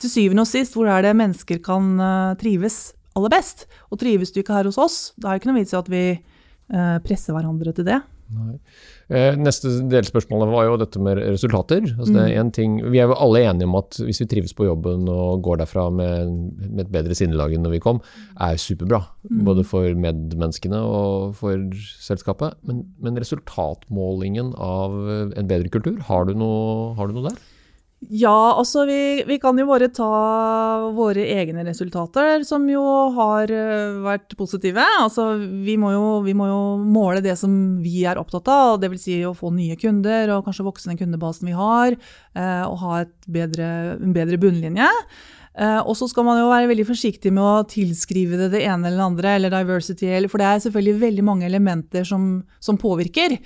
til 0.02 0.11
syvende 0.11 0.44
og 0.44 0.50
sist 0.50 0.75
hvor 0.75 0.90
er 0.90 1.04
det 1.06 1.14
mennesker 1.18 1.62
kan 1.64 1.94
eh, 2.02 2.34
trives 2.40 2.92
aller 3.16 3.32
best. 3.32 3.66
Og 3.90 4.00
trives 4.02 4.34
du 4.34 4.42
ikke 4.42 4.56
her 4.56 4.68
hos 4.68 4.80
oss, 4.80 4.99
da 5.16 5.30
er 5.30 5.38
det 5.38 5.42
ikke 5.42 5.52
noe 5.52 5.61
vits 5.62 5.75
i 5.75 5.80
at 5.80 5.90
vi 5.92 6.04
eh, 6.12 6.96
presser 7.04 7.37
hverandre 7.37 7.75
til 7.76 7.88
det. 7.88 8.00
Eh, 9.12 9.37
Neste 9.39 9.71
delspørsmål 9.93 10.47
var 10.53 10.67
jo 10.69 10.79
dette 10.81 11.03
med 11.03 11.21
resultater. 11.21 11.85
Altså 11.93 12.15
det 12.15 12.25
er 12.25 12.41
en 12.41 12.53
ting, 12.55 12.79
vi 12.93 13.01
er 13.03 13.11
jo 13.11 13.19
alle 13.19 13.45
enige 13.45 13.69
om 13.69 13.77
at 13.81 13.99
hvis 14.01 14.23
vi 14.23 14.29
trives 14.31 14.55
på 14.57 14.67
jobben 14.69 15.07
og 15.12 15.43
går 15.47 15.62
derfra 15.62 15.89
med, 15.93 16.33
med 16.62 16.85
et 16.87 16.93
bedre 16.95 17.17
sinnelag 17.19 17.55
enn 17.57 17.67
når 17.67 17.77
vi 17.77 17.83
kom, 17.85 18.03
er 18.41 18.61
superbra. 18.61 19.03
Både 19.47 19.67
for 19.69 19.87
medmenneskene 20.07 20.81
og 20.83 21.37
for 21.39 21.59
selskapet. 22.03 22.59
Men, 22.69 22.85
men 23.03 23.21
resultatmålingen 23.21 24.55
av 24.59 24.97
en 25.37 25.51
bedre 25.51 25.73
kultur, 25.73 25.99
har 26.09 26.29
du 26.29 26.37
noe, 26.39 26.93
har 26.99 27.11
du 27.11 27.19
noe 27.19 27.31
der? 27.31 27.41
Ja, 28.11 28.54
altså 28.59 28.82
vi, 28.88 29.23
vi, 29.28 29.37
kan 29.38 29.59
jo 29.59 29.66
bare 29.68 29.87
ta 29.94 30.09
våre 30.97 31.23
egne 31.37 31.62
resultater, 31.62 32.42
som 32.47 32.64
jo 32.66 32.82
har 33.14 33.52
eh, 33.54 34.00
vært 34.02 34.35
positive. 34.38 34.82
Altså 34.99 35.28
vi 35.38 35.76
må, 35.78 35.92
jo, 35.94 36.06
vi 36.26 36.35
må 36.35 36.49
jo 36.50 36.62
måle 36.82 37.23
det 37.23 37.37
som 37.38 37.52
vi 37.82 38.02
er 38.09 38.18
opptatt 38.18 38.50
av, 38.50 38.80
dvs. 38.82 39.04
Si 39.04 39.21
å 39.26 39.37
få 39.38 39.52
nye 39.54 39.78
kunder 39.78 40.35
og 40.35 40.49
kanskje 40.49 40.66
vokse 40.66 40.90
den 40.90 40.99
kundebasen 40.99 41.52
vi 41.52 41.54
har, 41.54 41.94
eh, 42.35 42.64
og 42.66 42.82
ha 42.82 43.04
bedre, 43.30 43.71
en 44.00 44.16
bedre 44.16 44.40
bunnlinje. 44.42 44.90
Eh, 45.52 45.80
og 45.85 45.92
så 45.99 46.09
skal 46.09 46.25
man 46.25 46.38
jo 46.40 46.49
være 46.49 46.71
veldig 46.71 46.87
forsiktig 46.88 47.32
med 47.35 47.44
å 47.44 47.66
tilskrive 47.68 48.38
det 48.40 48.49
det 48.54 48.62
ene 48.64 48.88
eller 48.88 49.02
det 49.02 49.09
andre, 49.11 49.35
eller 49.37 49.52
diversity, 49.52 50.09
for 50.30 50.40
det 50.40 50.49
er 50.49 50.62
selvfølgelig 50.64 51.02
veldig 51.02 51.25
mange 51.26 51.49
elementer 51.49 52.06
som, 52.09 52.40
som 52.62 52.78
påvirker. 52.80 53.37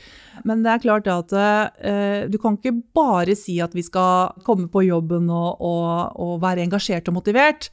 Men 0.46 0.62
det 0.62 0.70
er 0.70 0.82
klart 0.84 1.08
at 1.10 1.32
uh, 1.34 2.26
du 2.30 2.36
kan 2.38 2.58
ikke 2.58 2.74
bare 2.94 3.34
si 3.38 3.56
at 3.64 3.74
vi 3.74 3.82
skal 3.82 4.36
komme 4.46 4.68
på 4.70 4.84
jobben 4.86 5.30
og, 5.32 5.62
og, 5.64 6.18
og 6.22 6.34
være 6.44 6.62
engasjert 6.66 7.08
og 7.10 7.16
motivert. 7.18 7.70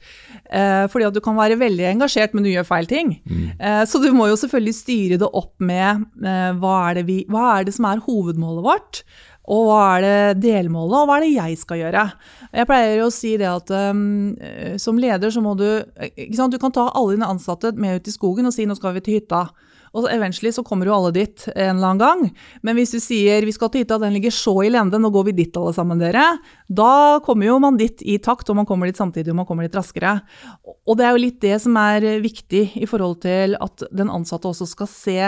Uh, 0.48 0.88
fordi 0.90 1.06
at 1.10 1.14
du 1.14 1.20
kan 1.22 1.36
være 1.38 1.60
veldig 1.60 1.86
engasjert, 1.92 2.34
men 2.34 2.46
du 2.46 2.50
gjør 2.50 2.66
feil 2.66 2.88
ting. 2.90 3.18
Mm. 3.28 3.84
Så 3.88 4.00
du 4.02 4.08
må 4.16 4.26
jo 4.30 4.38
selvfølgelig 4.40 4.74
styre 4.76 5.18
det 5.20 5.28
opp 5.28 5.52
med 5.62 6.02
hva 6.60 6.74
er, 6.90 7.02
vi, 7.06 7.20
hva 7.30 7.58
er 7.58 7.68
det 7.68 7.74
som 7.76 7.86
er 7.88 8.02
hovedmålet 8.02 8.64
vårt. 8.64 9.02
Og 9.52 9.66
hva 9.68 9.80
er 9.98 10.04
det 10.04 10.46
delmålet, 10.46 10.96
og 11.02 11.08
hva 11.08 11.18
er 11.18 11.26
det 11.26 11.34
jeg 11.34 11.58
skal 11.60 11.82
gjøre? 11.82 12.04
Jeg 12.54 12.68
pleier 12.70 13.02
å 13.04 13.10
si 13.12 13.34
det 13.40 13.50
at 13.50 13.72
um, 13.92 14.32
som 14.80 15.00
leder 15.00 15.34
så 15.34 15.42
må 15.44 15.52
du 15.58 15.66
Du 15.84 16.58
kan 16.58 16.72
ta 16.72 16.88
alle 16.94 17.18
dine 17.18 17.28
ansatte 17.28 17.74
med 17.76 18.00
ut 18.00 18.08
i 18.08 18.14
skogen 18.14 18.48
og 18.48 18.54
si 18.56 18.64
nå 18.64 18.76
skal 18.78 18.96
vi 18.96 19.04
til 19.04 19.18
hytta. 19.18 19.46
Og 19.94 20.08
eventually 20.10 20.50
så 20.54 20.64
kommer 20.66 20.88
jo 20.88 20.96
alle 20.96 21.12
dit 21.14 21.46
en 21.54 21.76
eller 21.76 21.92
annen 21.92 22.02
gang. 22.02 22.22
Men 22.66 22.78
hvis 22.78 22.94
du 22.94 22.98
sier 23.02 23.46
vi 23.46 23.54
skal 23.54 23.70
til 23.70 23.84
hytta, 23.84 24.00
den 24.02 24.16
ligger 24.16 24.34
så 24.34 24.56
i 24.64 24.70
lende, 24.72 24.98
nå 24.98 25.10
går 25.14 25.28
vi 25.28 25.36
dit 25.44 25.58
alle 25.60 25.74
sammen 25.76 26.02
dere. 26.02 26.24
Da 26.66 27.20
kommer 27.24 27.48
jo 27.48 27.58
man 27.62 27.78
dit 27.78 28.02
i 28.02 28.18
takt, 28.22 28.50
og 28.50 28.58
man 28.58 28.68
kommer 28.68 28.90
dit 28.90 28.98
samtidig 28.98 29.30
og 29.30 29.38
man 29.42 29.48
kommer 29.48 29.68
litt 29.68 29.76
raskere. 29.78 30.16
Og 30.84 30.98
det 30.98 31.06
er 31.06 31.14
jo 31.14 31.22
litt 31.22 31.38
det 31.44 31.60
som 31.62 31.78
er 31.80 32.08
viktig 32.24 32.64
i 32.82 32.88
forhold 32.90 33.20
til 33.24 33.54
at 33.62 33.86
den 33.94 34.10
ansatte 34.12 34.50
også 34.50 34.68
skal 34.70 34.90
se 34.90 35.18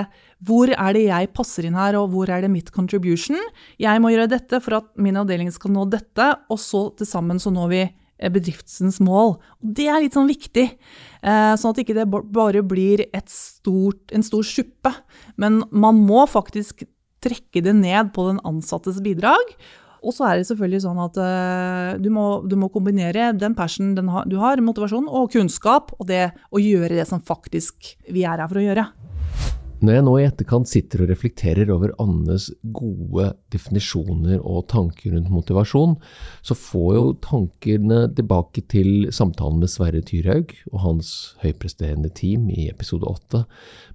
hvor 0.44 0.68
er 0.68 0.92
det 0.92 1.06
jeg 1.06 1.30
passer 1.32 1.64
inn 1.64 1.78
her, 1.78 1.96
og 1.96 2.11
hvor 2.12 2.28
er 2.28 2.42
det 2.44 2.50
mitt 2.52 2.68
contribution? 2.75 3.38
Jeg 3.80 4.02
må 4.02 4.11
gjøre 4.12 4.28
dette 4.35 4.61
for 4.61 4.82
at 4.82 4.90
min 5.00 5.16
avdeling 5.16 5.49
skal 5.54 5.73
nå 5.73 5.87
dette, 5.88 6.26
og 6.52 6.61
så 6.61 6.88
til 6.99 7.08
sammen 7.08 7.40
så 7.40 7.54
når 7.54 7.70
vi 7.73 7.85
bedriftens 8.18 8.99
mål. 9.04 9.37
Og 9.61 9.73
det 9.78 9.88
er 9.92 10.02
litt 10.02 10.16
sånn 10.16 10.30
viktig, 10.30 10.66
eh, 11.23 11.54
sånn 11.56 11.75
at 11.75 11.80
ikke 11.82 11.96
det 11.96 12.06
bare 12.11 12.62
blir 12.64 13.04
stort, 13.30 14.12
en 14.12 14.25
stor 14.26 14.46
suppe. 14.46 14.92
Men 15.37 15.64
man 15.70 16.00
må 16.06 16.26
faktisk 16.30 16.87
trekke 17.25 17.62
det 17.64 17.75
ned 17.76 18.14
på 18.16 18.28
den 18.30 18.40
ansattes 18.46 19.02
bidrag. 19.04 19.56
Og 20.06 20.14
så 20.14 20.28
er 20.28 20.38
det 20.38 20.46
selvfølgelig 20.46 20.85
sånn 20.85 21.00
at 21.02 21.16
uh, 21.18 21.96
du, 21.99 22.11
må, 22.14 22.26
du, 22.46 22.54
må, 22.61 22.68
kombinere 22.70 23.32
den 23.35 23.56
passion 23.58 23.94
den 23.96 24.11
ha, 24.12 24.23
du 24.28 24.37
har, 24.38 24.61
motivasjon, 24.62 25.08
og 25.08 25.32
kunnskap, 25.35 25.90
og 25.99 26.06
det 26.11 26.28
å 26.54 26.62
gjøre 26.62 26.94
det 26.94 27.08
som 27.08 27.25
faktisk 27.25 27.96
vi 28.06 28.23
er 28.23 28.38
her 28.38 28.46
for 28.46 28.61
å 28.61 28.66
gjøre. 28.68 28.87
Når 29.85 29.92
jeg 29.92 30.04
nå 30.06 30.12
i 30.16 30.25
etterkant 30.25 30.68
sitter 30.71 31.02
og 31.04 31.11
reflekterer 31.11 31.68
over 31.75 31.90
Annes 32.00 32.47
gode 32.73 33.26
definisjoner 33.52 34.38
og 34.40 34.71
tanker 34.73 35.12
rundt 35.12 35.28
motivasjon, 35.28 35.99
så 36.40 36.56
får 36.56 36.87
jo 36.97 37.02
tankene 37.25 37.99
tilbake 38.16 38.64
til 38.73 39.11
samtalen 39.12 39.61
med 39.61 39.68
Sverre 39.68 40.00
Tyrhaug 40.00 40.54
og 40.73 40.80
hans 40.80 41.11
høypresterende 41.42 42.09
team 42.16 42.47
i 42.49 42.71
episode 42.73 43.04
åtte, 43.11 43.42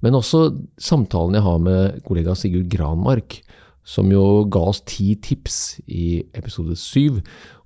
men 0.05 0.19
også 0.19 0.51
samtalen 0.77 1.39
jeg 1.39 1.47
har 1.47 1.63
med 1.65 1.97
kollega 2.05 2.35
Sigurd 2.37 2.69
Granmark, 2.69 3.39
som 3.81 4.11
jo 4.13 4.43
ga 4.53 4.61
oss 4.69 4.83
ti 4.85 5.15
tips 5.17 5.79
i 5.89 6.21
episode 6.37 6.77
syv 6.77 7.17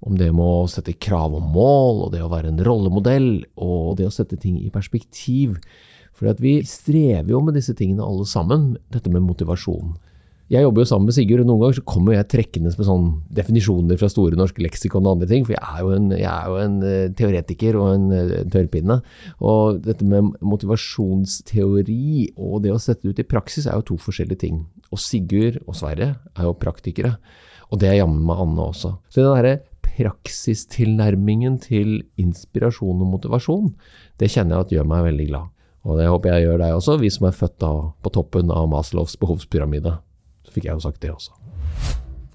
om 0.07 0.15
det 0.15 0.29
med 0.31 0.45
å 0.45 0.69
sette 0.72 0.95
krav 0.95 1.36
om 1.36 1.51
mål, 1.51 2.05
og 2.05 2.15
det 2.15 2.24
å 2.24 2.31
være 2.31 2.53
en 2.53 2.63
rollemodell, 2.63 3.43
og 3.60 3.98
det 4.00 4.07
å 4.07 4.15
sette 4.15 4.39
ting 4.39 4.62
i 4.63 4.72
perspektiv. 4.72 5.60
For 6.15 6.41
vi 6.41 6.57
strever 6.67 7.34
jo 7.34 7.43
med 7.43 7.57
disse 7.57 7.75
tingene 7.75 8.05
alle 8.05 8.25
sammen, 8.29 8.75
dette 8.93 9.12
med 9.12 9.25
motivasjon. 9.25 9.95
Jeg 10.53 10.62
jobber 10.62 10.84
jo 10.84 10.89
sammen 10.91 11.10
med 11.10 11.15
Sigurd, 11.15 11.41
og 11.41 11.48
noen 11.50 11.62
ganger 11.63 11.77
så 11.79 11.84
kommer 11.89 12.13
jeg 12.13 12.27
trekkende 12.29 12.69
med 12.69 12.86
sånne 12.86 13.13
definisjoner 13.34 13.98
fra 13.98 14.10
Store 14.13 14.38
norske 14.38 14.62
leksikon 14.62 15.07
og 15.07 15.15
andre 15.15 15.29
ting, 15.31 15.45
for 15.48 15.55
jeg 15.55 15.65
er 15.65 15.79
jo 15.81 15.95
en, 15.95 16.12
er 16.13 16.51
jo 16.51 16.60
en 16.62 16.75
uh, 16.84 17.13
teoretiker 17.17 17.77
og 17.81 17.88
en 17.95 18.05
uh, 18.13 18.36
tørrpinne. 18.53 19.00
Og 19.41 19.79
dette 19.88 20.05
med 20.05 20.36
motivasjonsteori 20.45 22.36
og 22.36 22.60
det 22.62 22.75
å 22.75 22.77
sette 22.81 23.07
det 23.07 23.15
ut 23.15 23.24
i 23.25 23.27
praksis 23.34 23.65
er 23.65 23.81
jo 23.81 23.88
to 23.89 23.98
forskjellige 24.05 24.43
ting. 24.45 24.62
Og 24.93 25.01
Sigurd 25.01 25.57
og 25.65 25.79
Sverre 25.81 26.12
er 26.13 26.45
jo 26.45 26.53
praktikere, 26.62 27.15
og 27.74 27.81
det 27.81 27.89
er 27.89 28.03
jammen 28.03 28.22
meg 28.29 28.45
Anne 28.45 28.69
også. 28.69 28.93
Så 29.10 29.24
den 29.25 29.34
derre 29.34 29.57
praksistilnærmingen 29.95 31.57
til 31.63 31.98
inspirasjon 32.22 33.01
og 33.01 33.13
motivasjon, 33.17 33.74
det 34.22 34.29
kjenner 34.29 34.60
jeg 34.60 34.67
at 34.67 34.77
gjør 34.77 34.89
meg 34.93 35.10
veldig 35.10 35.29
glad. 35.34 35.54
Og 35.85 35.99
det 35.99 36.09
håper 36.09 36.33
jeg 36.33 36.47
gjør 36.47 36.61
deg 36.63 36.75
også, 36.79 36.97
vi 37.01 37.11
som 37.13 37.29
er 37.29 37.37
født 37.37 37.59
da 37.61 37.71
på 38.01 38.11
toppen 38.13 38.49
av 38.53 38.67
Maslows 38.71 39.13
behovspyramide. 39.21 39.99
Så 40.45 40.55
fikk 40.55 40.69
jeg 40.69 40.77
jo 40.77 40.85
sagt 40.85 41.01
det 41.03 41.13
også. 41.13 41.35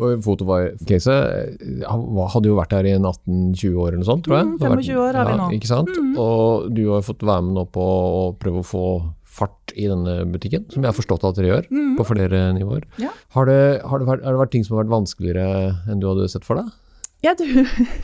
For 0.00 0.16
Fotovar-caset 0.25 1.59
hadde 1.85 2.49
jo 2.49 2.57
vært 2.57 2.73
her 2.73 2.87
i 2.88 2.95
18-20 2.97 3.75
år 3.75 3.90
eller 3.90 4.00
noe 4.00 4.09
sånt, 4.09 4.25
tror 4.25 4.38
jeg. 4.38 4.47
Mm, 4.49 4.61
25 4.62 5.00
år 5.02 5.19
har 5.19 5.28
vi 5.28 5.35
nå. 5.37 5.49
Ja, 5.50 5.59
ikke 5.59 5.69
sant? 5.69 5.90
Mm. 5.92 6.12
Og 6.23 6.71
du 6.73 6.85
har 6.88 7.04
fått 7.04 7.25
være 7.26 7.45
med 7.45 7.59
nå 7.59 7.66
på 7.75 7.85
å 7.85 8.23
prøve 8.40 8.62
å 8.62 8.66
få 8.71 8.85
fart 9.30 9.75
i 9.78 9.87
denne 9.90 10.25
butikken, 10.30 10.64
som 10.73 10.83
jeg 10.83 10.90
har 10.90 10.97
forstått 10.97 11.26
at 11.28 11.37
dere 11.38 11.52
gjør, 11.52 11.69
mm. 11.71 11.92
på 11.99 12.07
flere 12.09 12.40
nivåer. 12.57 12.87
Ja. 13.02 13.12
Har, 13.37 13.50
det, 13.50 13.61
har, 13.85 14.00
det 14.00 14.09
vært, 14.09 14.25
har 14.25 14.35
det 14.35 14.40
vært 14.40 14.54
ting 14.57 14.64
som 14.66 14.76
har 14.76 14.85
vært 14.87 14.95
vanskeligere 14.97 15.47
enn 15.90 16.02
du 16.02 16.09
hadde 16.11 16.30
sett 16.33 16.49
for 16.49 16.62
deg? 16.62 16.73
Ja, 17.26 17.37
du, 17.37 17.45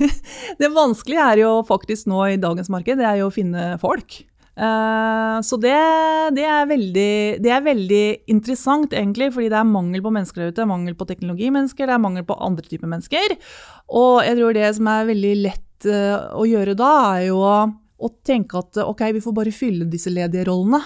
det 0.60 0.72
vanskelige 0.76 1.32
er 1.32 1.42
jo 1.46 1.52
faktisk 1.66 2.10
nå 2.12 2.20
i 2.34 2.40
dagens 2.40 2.68
marked, 2.72 3.00
det 3.00 3.08
er 3.08 3.22
jo 3.22 3.30
å 3.30 3.34
finne 3.34 3.72
folk. 3.80 4.20
Uh, 4.56 5.36
så 5.44 5.58
det, 5.60 5.76
det, 6.36 6.44
er 6.48 6.68
veldig, 6.70 7.12
det, 7.44 7.52
er 7.52 7.64
veldig, 7.64 8.04
interessant, 8.32 8.94
egentlig, 8.96 9.28
fordi 9.34 9.50
det 9.52 9.58
er 9.60 9.68
mangel 9.68 10.04
på 10.04 10.12
mennesker 10.14 10.42
der 10.42 10.54
ute. 10.54 10.68
Mangel 10.68 10.96
på 10.96 11.08
teknologimennesker, 11.08 11.88
det 11.88 11.96
er 11.96 12.02
mangel 12.02 12.26
på 12.28 12.38
andre 12.40 12.64
typer 12.64 12.90
mennesker. 12.90 13.36
Og 14.00 14.22
jeg 14.24 14.38
tror 14.38 14.56
det 14.56 14.70
som 14.78 14.92
er 14.92 15.10
veldig 15.12 15.34
lett 15.44 15.88
uh, 15.90 16.32
å 16.36 16.46
gjøre 16.48 16.76
da, 16.78 16.92
er 17.16 17.28
jo 17.30 17.42
å 17.44 18.12
tenke 18.26 18.60
at 18.60 18.80
ok, 18.84 19.08
vi 19.16 19.24
får 19.24 19.36
bare 19.36 19.54
fylle 19.54 19.88
disse 19.92 20.12
ledige 20.12 20.48
rollene. 20.48 20.82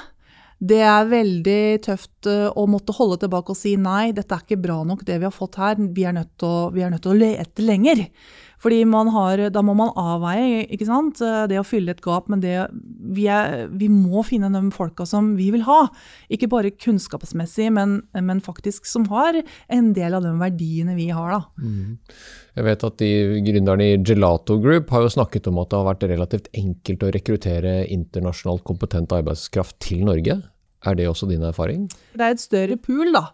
Det 0.61 0.83
er 0.85 1.09
veldig 1.09 1.63
tøft 1.87 2.29
uh, 2.29 2.51
å 2.53 2.67
måtte 2.69 2.93
holde 2.93 3.23
tilbake 3.23 3.55
og 3.55 3.57
si 3.57 3.79
nei, 3.81 4.13
dette 4.13 4.37
er 4.37 4.45
ikke 4.45 4.61
bra 4.61 4.83
nok, 4.85 5.07
det 5.09 5.17
vi 5.23 5.29
har 5.29 5.33
fått 5.33 5.57
her. 5.61 5.81
Vi 5.81 6.05
er 6.05 6.17
nødt 6.19 6.35
til 6.41 6.51
å, 6.51 6.71
nødt 6.93 7.05
til 7.07 7.15
å 7.15 7.17
lete 7.17 7.65
lenger. 7.65 8.05
Fordi 8.61 8.83
har, 8.85 9.41
da 9.49 9.63
må 9.65 9.73
man 9.73 9.93
avveie 9.97 10.67
ikke 10.69 10.85
sant? 10.85 11.23
det 11.49 11.57
å 11.57 11.65
fylle 11.65 11.95
et 11.95 12.03
gap, 12.05 12.29
men 12.29 12.43
det, 12.43 12.67
vi, 13.17 13.25
er, 13.33 13.71
vi, 13.73 13.89
må 13.89 14.21
finne 14.27 14.51
de 14.53 14.61
folka 14.75 15.07
som 15.09 15.33
vi 15.39 15.49
vil 15.55 15.65
ha. 15.65 15.87
Ikke 16.29 16.51
bare 16.53 16.75
kunnskapsmessig, 16.77 17.71
men, 17.73 18.03
men, 18.13 18.45
faktisk 18.45 18.85
som 18.85 19.09
har 19.09 19.41
en 19.73 19.95
del 19.97 20.19
av 20.19 20.27
de 20.27 20.35
verdiene 20.43 20.99
vi 20.99 21.09
har. 21.09 21.39
Da. 21.39 21.65
Mm. 21.65 21.97
Jeg 22.57 22.67
vet 22.67 22.87
at 22.87 22.97
de 22.99 23.11
Gründerne 23.47 23.91
i 23.93 23.99
Gelato 24.03 24.57
Group 24.63 24.91
har 24.91 25.05
jo 25.05 25.13
snakket 25.15 25.47
om 25.51 25.61
at 25.63 25.71
det 25.71 25.79
har 25.79 25.87
vært 25.87 26.09
relativt 26.11 26.49
enkelt 26.59 27.05
å 27.07 27.13
rekruttere 27.15 27.75
internasjonalt 27.95 28.65
kompetent 28.67 29.13
arbeidskraft 29.15 29.79
til 29.83 30.03
Norge. 30.09 30.41
Er 30.87 30.97
det 30.97 31.07
også 31.11 31.29
din 31.31 31.45
erfaring? 31.47 31.87
Det 32.17 32.27
er 32.27 32.35
et 32.35 32.43
større 32.43 32.79
pool, 32.81 33.13
da. 33.15 33.29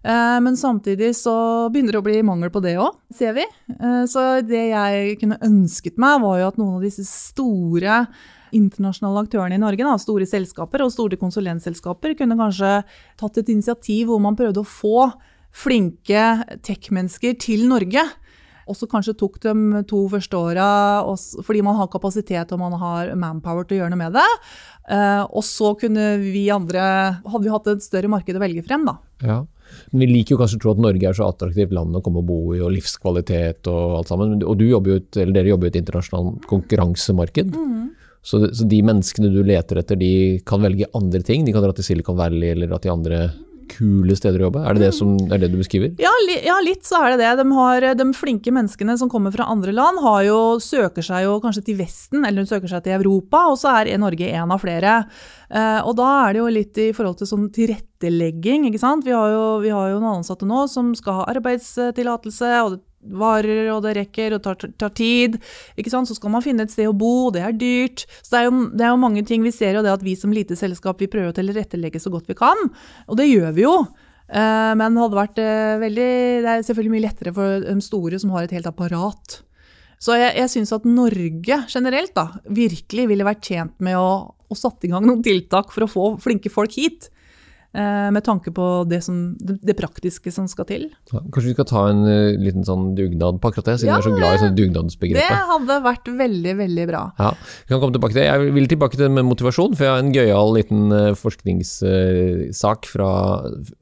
Eh, 0.00 0.38
men 0.40 0.56
samtidig 0.56 1.12
så 1.18 1.34
begynner 1.72 1.96
det 1.96 2.00
å 2.00 2.06
bli 2.06 2.20
mangel 2.24 2.52
på 2.52 2.62
det 2.64 2.76
òg, 2.80 2.96
ser 3.12 3.34
vi. 3.36 3.44
Eh, 3.74 4.04
så 4.08 4.26
det 4.46 4.66
jeg 4.70 5.16
kunne 5.20 5.40
ønsket 5.44 5.98
meg, 6.00 6.20
var 6.22 6.38
jo 6.40 6.52
at 6.52 6.60
noen 6.60 6.78
av 6.78 6.86
disse 6.86 7.04
store 7.08 8.04
internasjonale 8.56 9.26
aktørene 9.26 9.58
i 9.58 9.62
Norge, 9.62 9.84
da, 9.86 9.98
store 10.00 10.26
selskaper 10.26 10.84
og 10.84 10.94
store 10.94 11.18
konsulentselskaper, 11.20 12.16
kunne 12.18 12.38
kanskje 12.38 12.80
tatt 13.20 13.42
et 13.42 13.52
initiativ 13.52 14.08
hvor 14.10 14.22
man 14.22 14.38
prøvde 14.38 14.64
å 14.64 14.68
få 14.68 15.10
flinke 15.50 16.24
tech-mennesker 16.66 17.36
til 17.42 17.66
Norge. 17.70 18.04
Og 18.70 18.78
så 18.78 18.88
kanskje 18.90 19.16
tok 19.18 19.40
de 19.42 19.84
to 19.90 20.04
første 20.12 20.38
åra 20.38 20.66
fordi 21.44 21.62
man 21.66 21.78
har 21.78 21.90
kapasitet 21.92 22.52
og 22.54 22.62
man 22.62 22.76
har 22.80 23.14
manpower 23.18 23.66
til 23.66 23.78
å 23.78 23.82
gjøre 23.82 23.94
noe 23.94 24.02
med 24.04 24.14
det. 24.16 24.28
Eh, 24.90 25.22
og 25.26 25.44
så 25.46 25.74
kunne 25.78 26.12
vi 26.22 26.48
andre 26.50 26.82
Hadde 27.22 27.44
vi 27.44 27.52
hatt 27.52 27.68
et 27.70 27.84
større 27.84 28.10
marked 28.10 28.36
å 28.36 28.42
velge 28.42 28.64
frem, 28.66 28.86
da. 28.88 28.96
Ja. 29.22 29.40
Men 29.92 30.02
vi 30.02 30.08
liker 30.10 30.34
jo 30.34 30.40
kanskje 30.40 30.58
å 30.58 30.62
tro 30.64 30.72
at 30.74 30.82
Norge 30.82 31.06
er 31.06 31.16
så 31.16 31.28
attraktivt 31.30 31.74
land 31.74 31.94
å 31.94 32.02
komme 32.02 32.22
og 32.22 32.26
bo 32.30 32.38
i, 32.56 32.62
og 32.62 32.72
livskvalitet 32.74 33.68
og 33.70 34.00
alt 34.00 34.10
sammen. 34.10 34.40
Og 34.40 34.58
du 34.58 34.66
jobber 34.66 34.98
eller 35.20 35.36
dere 35.36 35.52
jobber 35.52 35.68
jo 35.68 35.70
i 35.70 35.74
et 35.74 35.80
internasjonalt 35.82 36.48
konkurransemarked. 36.50 37.54
Mm. 37.54 37.84
Så, 38.20 38.42
så, 38.52 38.66
de 38.68 38.80
menneskene 38.84 39.30
du 39.32 39.40
leter 39.46 39.80
etter, 39.80 39.96
de 40.00 40.40
kan 40.46 40.60
velge 40.64 40.90
andre 40.98 41.22
ting. 41.24 41.46
De 41.46 41.54
kan 41.54 41.64
dra 41.64 41.72
til 41.76 41.86
Silicon 41.86 42.18
Valley 42.18 42.52
eller 42.52 42.68
dra 42.70 42.80
til 42.82 42.92
andre 42.92 43.22
kule 43.70 44.16
steder 44.18 44.42
å 44.42 44.48
jobbe? 44.48 44.62
Er 44.66 44.76
det 44.76 44.84
det, 44.84 44.90
som, 44.96 45.14
er 45.30 45.40
det 45.42 45.50
du 45.52 45.58
beskriver? 45.60 45.92
Ja, 46.02 46.12
li, 46.26 46.36
ja, 46.46 46.58
litt 46.64 46.86
så 46.88 47.00
er 47.04 47.14
det 47.14 47.22
det. 47.22 47.30
De, 47.40 47.46
har, 47.56 47.86
de, 47.98 48.06
flinke 48.16 48.52
menneskene 48.54 48.96
som 49.00 49.10
kommer 49.12 49.34
fra 49.34 49.48
andre 49.52 49.74
land, 49.76 50.02
jo, 50.26 50.40
søker 50.62 51.04
seg 51.06 51.26
jo 51.26 51.38
kanskje 51.42 51.64
til 51.70 51.80
Vesten, 51.80 52.24
eller 52.26 52.44
de 52.44 52.50
søker 52.50 52.70
seg 52.70 52.84
til 52.86 52.98
Europa, 52.98 53.46
og 53.52 53.58
så 53.60 53.74
er 53.80 53.92
Norge 54.00 54.28
en 54.34 54.54
av 54.54 54.62
flere. 54.62 54.98
Eh, 55.50 55.80
og 55.82 55.96
da 55.98 56.10
er 56.24 56.34
det 56.34 56.42
jo 56.42 56.52
litt 56.54 56.82
i 56.82 56.90
forhold 56.96 57.20
til 57.20 57.30
sånn 57.30 57.48
tilrettelegging, 57.54 58.68
ikke 58.68 58.82
sant. 58.82 59.06
Vi 59.06 59.16
har 59.16 59.32
jo, 59.34 59.46
vi 59.64 59.72
har 59.74 59.94
jo 59.94 59.98
noen 60.02 60.20
ansatte 60.20 60.48
nå 60.48 60.66
som 60.70 60.92
skal 60.98 61.22
ha 61.22 61.28
arbeidstillatelse, 61.34 62.54
og 62.64 62.76
det 62.76 62.84
varer, 63.00 63.70
og 63.72 63.82
det 63.84 63.94
rekker, 63.96 64.36
og 64.36 64.42
tar, 64.44 64.68
tar 64.78 64.92
tid. 64.96 65.38
ikke 65.80 65.92
sant? 65.92 66.10
Så 66.10 66.18
skal 66.18 66.32
man 66.34 66.44
finne 66.44 66.66
et 66.66 66.72
sted 66.72 66.90
å 66.90 66.96
bo, 66.96 67.30
det 67.34 67.42
er 67.46 67.56
dyrt. 67.56 68.04
Så 68.20 68.34
det 68.34 68.42
er, 68.42 68.48
jo, 68.48 68.68
det 68.74 68.86
er 68.86 68.92
jo 68.92 69.00
mange 69.00 69.24
ting. 69.26 69.44
Vi 69.46 69.54
ser 69.54 69.78
jo 69.78 69.84
det 69.86 69.94
at 69.94 70.04
vi 70.04 70.16
som 70.18 70.34
lite 70.34 70.58
selskap 70.58 71.00
vi 71.00 71.10
prøver 71.10 71.32
å 71.32 71.36
tilrettelegge 71.36 72.02
så 72.02 72.12
godt 72.12 72.30
vi 72.30 72.38
kan, 72.38 72.70
og 73.08 73.20
det 73.20 73.30
gjør 73.30 73.54
vi 73.56 73.66
jo. 73.66 73.76
Eh, 74.30 74.72
men 74.78 74.94
det 74.94 75.02
hadde 75.02 75.18
vært 75.18 75.38
eh, 75.42 75.76
veldig 75.80 76.10
Det 76.44 76.50
er 76.50 76.60
selvfølgelig 76.62 76.92
mye 76.92 77.02
lettere 77.02 77.32
for 77.34 77.64
de 77.64 77.80
store 77.82 78.20
som 78.22 78.34
har 78.36 78.46
et 78.46 78.54
helt 78.54 78.68
apparat. 78.70 79.40
Så 80.00 80.16
jeg, 80.16 80.32
jeg 80.38 80.52
syns 80.52 80.72
at 80.72 80.86
Norge 80.88 81.56
generelt 81.68 82.14
da, 82.16 82.30
virkelig 82.48 83.08
ville 83.10 83.26
vært 83.26 83.50
tjent 83.50 83.74
med 83.84 83.98
å, 84.00 84.30
å 84.32 84.56
satt 84.56 84.86
i 84.86 84.92
gang 84.92 85.04
noen 85.04 85.24
tiltak 85.24 85.74
for 85.74 85.84
å 85.84 85.90
få 85.90 86.06
flinke 86.22 86.52
folk 86.52 86.78
hit. 86.78 87.10
Eh, 87.70 88.10
med 88.10 88.24
tanke 88.26 88.50
på 88.50 88.64
det, 88.90 88.98
som, 89.06 89.36
det, 89.38 89.76
praktiske 89.78 90.32
som 90.34 90.48
skal 90.50 90.66
til. 90.66 90.88
Ja, 91.12 91.20
kanskje 91.22 91.52
vi 91.52 91.54
skal 91.54 91.68
ta 91.70 91.84
en 91.92 92.00
uh, 92.02 92.34
liten 92.42 92.66
sånn 92.66 92.96
dugnad 92.98 93.38
på 93.38 93.52
akkurat 93.52 93.68
det, 93.70 93.76
siden 93.78 93.92
ja, 93.92 93.98
er 94.00 94.06
så 94.08 94.14
glad 94.16 94.34
i 94.34 94.40
sånn 94.42 94.56
dugnadsbegrepet. 94.58 95.30
Det 95.30 95.46
hadde 95.52 95.76
vært 95.84 96.10
veldig, 96.18 96.54
veldig 96.64 96.88
bra. 96.90 97.04
Ja, 97.20 97.30
vi 97.38 97.70
kan 97.70 97.84
komme 97.84 97.94
tilbake 97.94 98.16
til 98.16 98.24
det. 98.24 98.26
Jeg 98.26 98.56
vil 98.58 98.68
tilbake 98.74 98.98
til 98.98 99.06
det 99.06 99.12
med 99.14 99.28
motivasjon, 99.28 99.78
for 99.78 99.86
jeg 99.86 99.94
har 99.94 100.02
en 100.02 100.10
gøyal 100.16 100.52
liten 100.58 100.82
uh, 100.90 101.12
forskningssak 101.22 102.90
uh, 102.90 102.90
fra, 102.90 103.12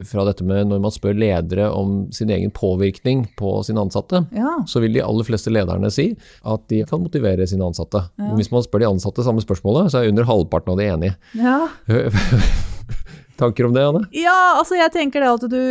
fra, 0.05 0.29
dette 0.29 0.45
med 0.45 0.69
når 0.69 0.85
man 0.85 0.93
spør 0.93 1.17
ledere 1.17 1.73
om 1.73 2.03
sin 2.13 2.29
egen 2.37 2.53
påvirkning 2.53 3.25
på 3.41 3.57
sine 3.65 3.81
ansatte, 3.81 4.21
ja. 4.37 4.59
så 4.69 4.85
vil 4.85 4.99
de 4.99 5.05
aller 5.07 5.25
fleste 5.25 5.49
lederne 5.49 5.89
si 5.89 6.11
at 6.45 6.69
de 6.69 6.85
kan 6.85 7.01
motivere 7.01 7.49
sine 7.49 7.65
ansatte. 7.65 8.05
Hvis 8.37 8.53
man 8.53 8.61
spør 8.61 8.85
de 8.85 8.93
ansatte 8.93 9.25
samme 9.25 9.41
spørsmålet, 9.41 9.89
så 9.89 10.03
er 10.03 10.13
under 10.13 10.29
halvparten 10.29 10.75
av 10.75 10.83
de 10.83 10.91
enige. 10.93 11.17
Ja. 11.41 11.63
Tanker 13.39 13.69
om 13.69 13.75
det, 13.75 13.85
Anne? 13.87 14.03
Ja, 14.15 14.59
altså 14.59 14.77
jeg 14.79 14.91
tenker 14.95 15.23
det 15.23 15.31
at 15.31 15.47
du 15.51 15.61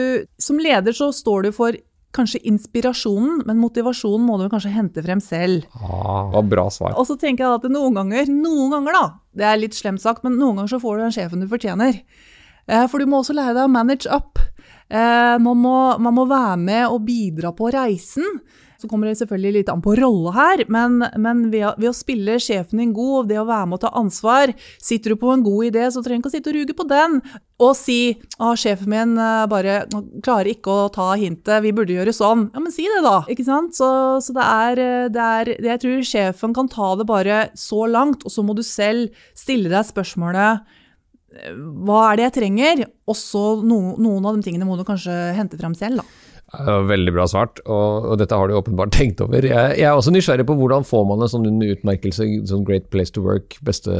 Som 0.40 0.60
leder 0.62 0.96
så 0.96 1.10
står 1.14 1.48
du 1.48 1.52
for 1.56 1.76
kanskje 2.16 2.40
inspirasjonen, 2.48 3.42
men 3.46 3.58
motivasjonen 3.60 4.24
må 4.24 4.38
du 4.40 4.46
kanskje 4.48 4.72
hente 4.72 5.02
frem 5.04 5.20
selv. 5.20 5.66
Ah, 5.76 6.38
bra 6.40 6.64
svar. 6.72 6.94
Og 6.96 7.04
så 7.06 7.18
tenker 7.20 7.44
jeg 7.44 7.58
at 7.60 7.66
noen 7.70 7.98
ganger, 7.98 8.30
noen 8.32 8.72
ganger 8.72 8.96
da, 8.96 9.02
det 9.36 9.44
er 9.46 9.60
litt 9.60 9.76
slemt 9.76 10.02
sagt, 10.02 10.24
men 10.24 10.38
noen 10.40 10.56
ganger 10.56 10.72
så 10.72 10.80
får 10.82 10.96
du 10.96 11.04
den 11.04 11.14
sjefen 11.14 11.44
du 11.44 11.48
fortjener. 11.50 12.00
Eh, 12.64 12.86
for 12.88 12.98
du 12.98 13.08
må 13.12 13.20
også 13.20 13.36
lære 13.36 13.58
deg 13.58 13.68
å 13.68 13.72
manage 13.72 14.08
up. 14.08 14.40
Eh, 14.88 15.36
man 15.44 15.60
må, 15.60 15.76
man 16.00 16.16
må 16.16 16.24
være 16.32 16.56
med 16.64 16.86
og 16.88 17.04
bidra 17.06 17.52
på 17.56 17.70
reisen. 17.76 18.40
Så 18.78 18.86
kommer 18.86 19.08
det 19.08 19.16
selvfølgelig 19.18 19.56
litt 19.56 19.70
an 19.72 19.80
på 19.82 19.96
rolle 19.98 20.30
her, 20.36 20.60
men, 20.70 21.00
men 21.18 21.48
ved, 21.50 21.64
ved, 21.80 21.88
å, 21.90 21.96
spille 21.96 22.36
sjefen 22.38 22.78
din 22.78 22.92
god, 22.94 23.26
det 23.26 23.40
å 23.40 23.48
være 23.48 23.66
med 23.66 23.80
å 23.80 23.82
ta 23.82 23.90
ansvar 23.98 24.52
Sitter 24.78 25.16
du 25.16 25.18
på 25.18 25.32
en 25.34 25.42
god 25.42 25.72
idé, 25.72 25.88
så 25.90 26.02
trenger 26.04 26.22
du 26.22 26.28
ikke 26.28 26.30
å 26.30 26.34
sitte 26.36 26.52
og 26.52 26.58
ruge 26.60 26.76
på 26.78 26.86
den 26.86 27.18
og 27.58 27.72
si 27.74 28.14
at 28.38 28.60
sjefen 28.62 28.92
min 28.92 29.16
eh, 29.18 29.48
bare 29.50 29.80
klarer 30.22 30.52
ikke 30.52 30.70
å 30.70 30.90
ta 30.94 31.08
hintet, 31.18 31.58
vi 31.64 31.72
burde 31.74 31.96
gjøre 31.96 32.14
sånn. 32.14 32.44
Ja, 32.54 32.62
men 32.62 32.70
si 32.70 32.84
det, 32.86 33.00
da. 33.02 33.16
Ikke 33.26 33.48
sant? 33.48 33.74
Så, 33.74 33.88
så 34.22 34.36
det, 34.36 34.44
er, 34.46 34.82
eh, 34.84 35.08
det 35.10 35.24
er 35.26 35.50
Jeg 35.72 35.82
tror 35.82 36.06
sjefen 36.06 36.54
kan 36.54 36.70
ta 36.70 36.92
det 37.00 37.08
bare 37.08 37.40
så 37.58 37.82
langt, 37.90 38.22
og 38.22 38.30
så 38.30 38.46
må 38.46 38.54
du 38.54 38.62
selv 38.62 39.10
stille 39.34 39.72
deg 39.74 39.90
spørsmålet 39.90 40.62
eh, 41.34 41.58
hva 41.82 42.04
er 42.12 42.20
det 42.20 42.28
jeg 42.28 42.36
trenger? 42.38 42.86
Og 43.10 43.18
så 43.18 43.44
no, 43.58 43.98
noen 43.98 44.30
av 44.30 44.38
de 44.38 44.46
tingene 44.46 44.68
må 44.68 44.78
du 44.78 44.86
kanskje 44.86 45.18
hente 45.34 45.58
frem 45.58 45.74
selv, 45.74 46.04
da. 46.04 46.27
Veldig 46.48 47.12
bra 47.12 47.26
svart, 47.28 47.60
og, 47.68 48.06
og, 48.08 48.14
dette 48.22 48.36
har 48.38 48.48
du 48.48 48.54
åpenbart 48.56 48.94
tenkt 48.96 49.20
over. 49.20 49.44
Jeg, 49.44 49.74
jeg, 49.76 49.84
er 49.84 49.92
også 49.92 50.12
nysgjerrig 50.14 50.46
på 50.48 50.56
hvordan 50.56 50.86
får 50.88 51.04
man 51.10 51.20
en 51.24 51.28
sånn 51.28 51.48
utmerkelse, 51.60 52.24
sånn 52.48 52.64
Great 52.64 52.86
Place 52.92 53.12
to 53.12 53.24
Work, 53.24 53.58
beste 53.68 53.92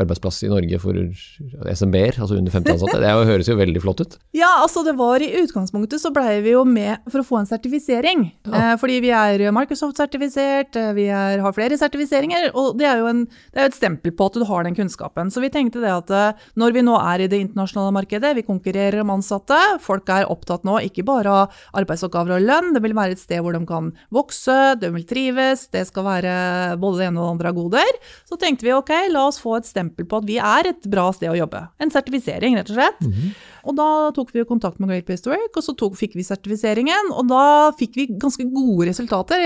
arbeidsplass 0.00 0.40
i 0.46 0.50
Norge 0.52 0.80
for 0.80 0.96
SMB-er, 0.96 2.16
altså 2.16 2.38
under 2.38 2.54
50 2.54 2.78
ansatte. 2.78 3.02
Det 3.02 3.12
høres 3.28 3.50
jo 3.50 3.58
veldig 3.60 3.84
flott 3.84 4.04
ut. 4.04 4.18
Ja, 4.42 4.48
altså 4.62 4.80
det 4.82 4.94
var 4.98 5.22
i 5.22 5.28
utgangspunktet 5.42 6.00
så 6.00 6.10
blei 6.14 6.40
vi 6.42 6.54
jo 6.54 6.62
med 6.66 7.04
for 7.12 7.20
å 7.20 7.26
få 7.26 7.36
en 7.38 7.46
sertifisering. 7.46 8.24
Ja. 8.48 8.72
Eh, 8.72 8.72
fordi 8.80 8.96
vi 9.04 9.10
er 9.14 9.44
Microsoft-sertifisert, 9.54 10.78
eh, 10.80 10.88
vi 10.96 11.04
er, 11.12 11.42
har 11.44 11.54
flere 11.54 11.76
sertifiseringer, 11.78 12.48
og 12.58 12.78
det 12.80 12.88
er, 12.88 13.02
jo 13.02 13.10
en, 13.10 13.20
det 13.52 13.60
er 13.60 13.68
jo 13.68 13.72
et 13.74 13.76
stempel 13.76 14.14
på 14.16 14.30
at 14.30 14.38
du 14.40 14.46
har 14.48 14.64
den 14.66 14.76
kunnskapen. 14.78 15.30
Så 15.30 15.44
vi 15.44 15.52
tenkte 15.52 15.84
det 15.84 15.92
at 15.92 16.10
eh, 16.16 16.48
når 16.58 16.74
vi 16.74 16.84
nå 16.88 16.96
er 16.96 17.26
i 17.26 17.28
det 17.30 17.42
internasjonale 17.44 17.94
markedet, 18.00 18.32
vi 18.40 18.46
konkurrerer 18.48 19.04
om 19.04 19.12
ansatte, 19.14 19.60
folk 19.84 20.10
er 20.16 20.30
opptatt 20.32 20.66
nå 20.66 20.80
ikke 20.88 21.04
bare 21.06 21.36
av 21.36 21.62
arbeidsoppgaver 21.82 22.36
og 22.38 22.46
lønn. 22.46 22.72
Det 22.74 22.82
vil 22.84 22.96
være 22.96 23.16
et 23.16 23.22
sted 23.22 23.42
hvor 23.44 23.56
de 23.56 23.62
kan 23.68 23.92
vokse, 24.14 24.58
de 24.80 24.92
vil 24.96 25.06
trives, 25.08 25.66
det 25.74 25.84
skal 25.88 26.06
være 26.06 26.34
både 26.82 27.02
det 27.02 27.08
ene 27.10 27.20
og 27.20 27.26
det 27.26 27.32
andre 27.36 27.52
av 27.52 27.58
goder. 27.60 28.02
Så 28.28 28.38
tenkte 28.40 28.66
vi 28.66 28.74
ok, 28.76 28.92
la 29.12 29.26
oss 29.28 29.40
få 29.42 29.58
et 29.58 29.68
stempel 29.68 30.08
på 30.08 30.22
at 30.22 30.28
vi 30.28 30.38
er 30.42 30.72
et 30.72 30.90
bra 30.90 31.08
sted 31.14 31.32
å 31.32 31.38
jobbe. 31.38 31.64
En 31.82 31.92
sertifisering, 31.92 32.58
rett 32.58 32.70
og 32.70 32.78
slett. 32.78 33.00
Mm 33.00 33.12
-hmm. 33.12 33.34
Og 33.62 33.76
da 33.78 34.10
tok 34.14 34.32
vi 34.34 34.44
kontakt 34.44 34.80
med 34.80 34.90
Great 34.90 35.06
Place 35.06 35.22
to 35.22 35.30
Work, 35.30 35.56
og 35.56 35.62
så 35.62 35.74
tok, 35.78 35.96
fikk 35.98 36.16
vi 36.18 36.26
sertifiseringen. 36.26 37.12
Og 37.14 37.28
da 37.30 37.44
fikk 37.78 37.98
vi 37.98 38.06
ganske 38.10 38.44
gode 38.50 38.88
resultater. 38.88 39.38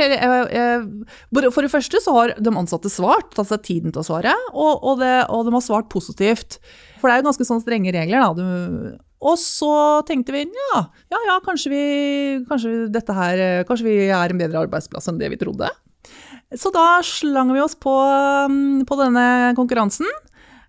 For 1.52 1.62
det 1.62 1.72
første 1.72 2.00
så 2.02 2.14
har 2.16 2.34
de 2.38 2.54
ansatte 2.56 2.92
svart, 2.92 3.34
tatt 3.36 3.50
seg 3.52 3.62
tiden 3.62 3.92
til 3.92 4.00
å 4.00 4.08
svare, 4.08 4.34
og, 4.52 4.80
og, 4.82 4.98
det, 5.02 5.26
og 5.28 5.44
de 5.44 5.52
har 5.52 5.64
svart 5.64 5.90
positivt. 5.92 6.58
For 7.00 7.08
det 7.08 7.16
er 7.16 7.22
jo 7.22 7.28
ganske 7.28 7.48
sånn 7.48 7.62
strenge 7.64 7.92
regler, 7.92 8.24
da. 8.24 8.32
Du, 8.36 8.96
og 9.20 9.38
så 9.40 9.72
tenkte 10.08 10.34
vi 10.34 10.44
ja, 10.44 10.82
ja, 11.12 11.20
ja 11.30 11.38
kanskje, 11.44 11.72
vi, 11.72 11.82
kanskje, 12.48 12.90
her, 13.16 13.42
kanskje, 13.68 13.88
vi, 13.88 13.96
er 14.12 14.32
en 14.32 14.40
bedre 14.40 14.66
arbeidsplass 14.66 15.08
enn 15.10 15.20
det 15.20 15.32
vi 15.32 15.40
trodde. 15.40 15.70
Så 16.54 16.70
da 16.74 17.00
slang 17.02 17.50
vi 17.54 17.62
oss 17.64 17.74
på, 17.74 17.92
um, 18.46 18.84
på 18.86 18.98
denne 19.00 19.54
konkurransen. 19.58 20.06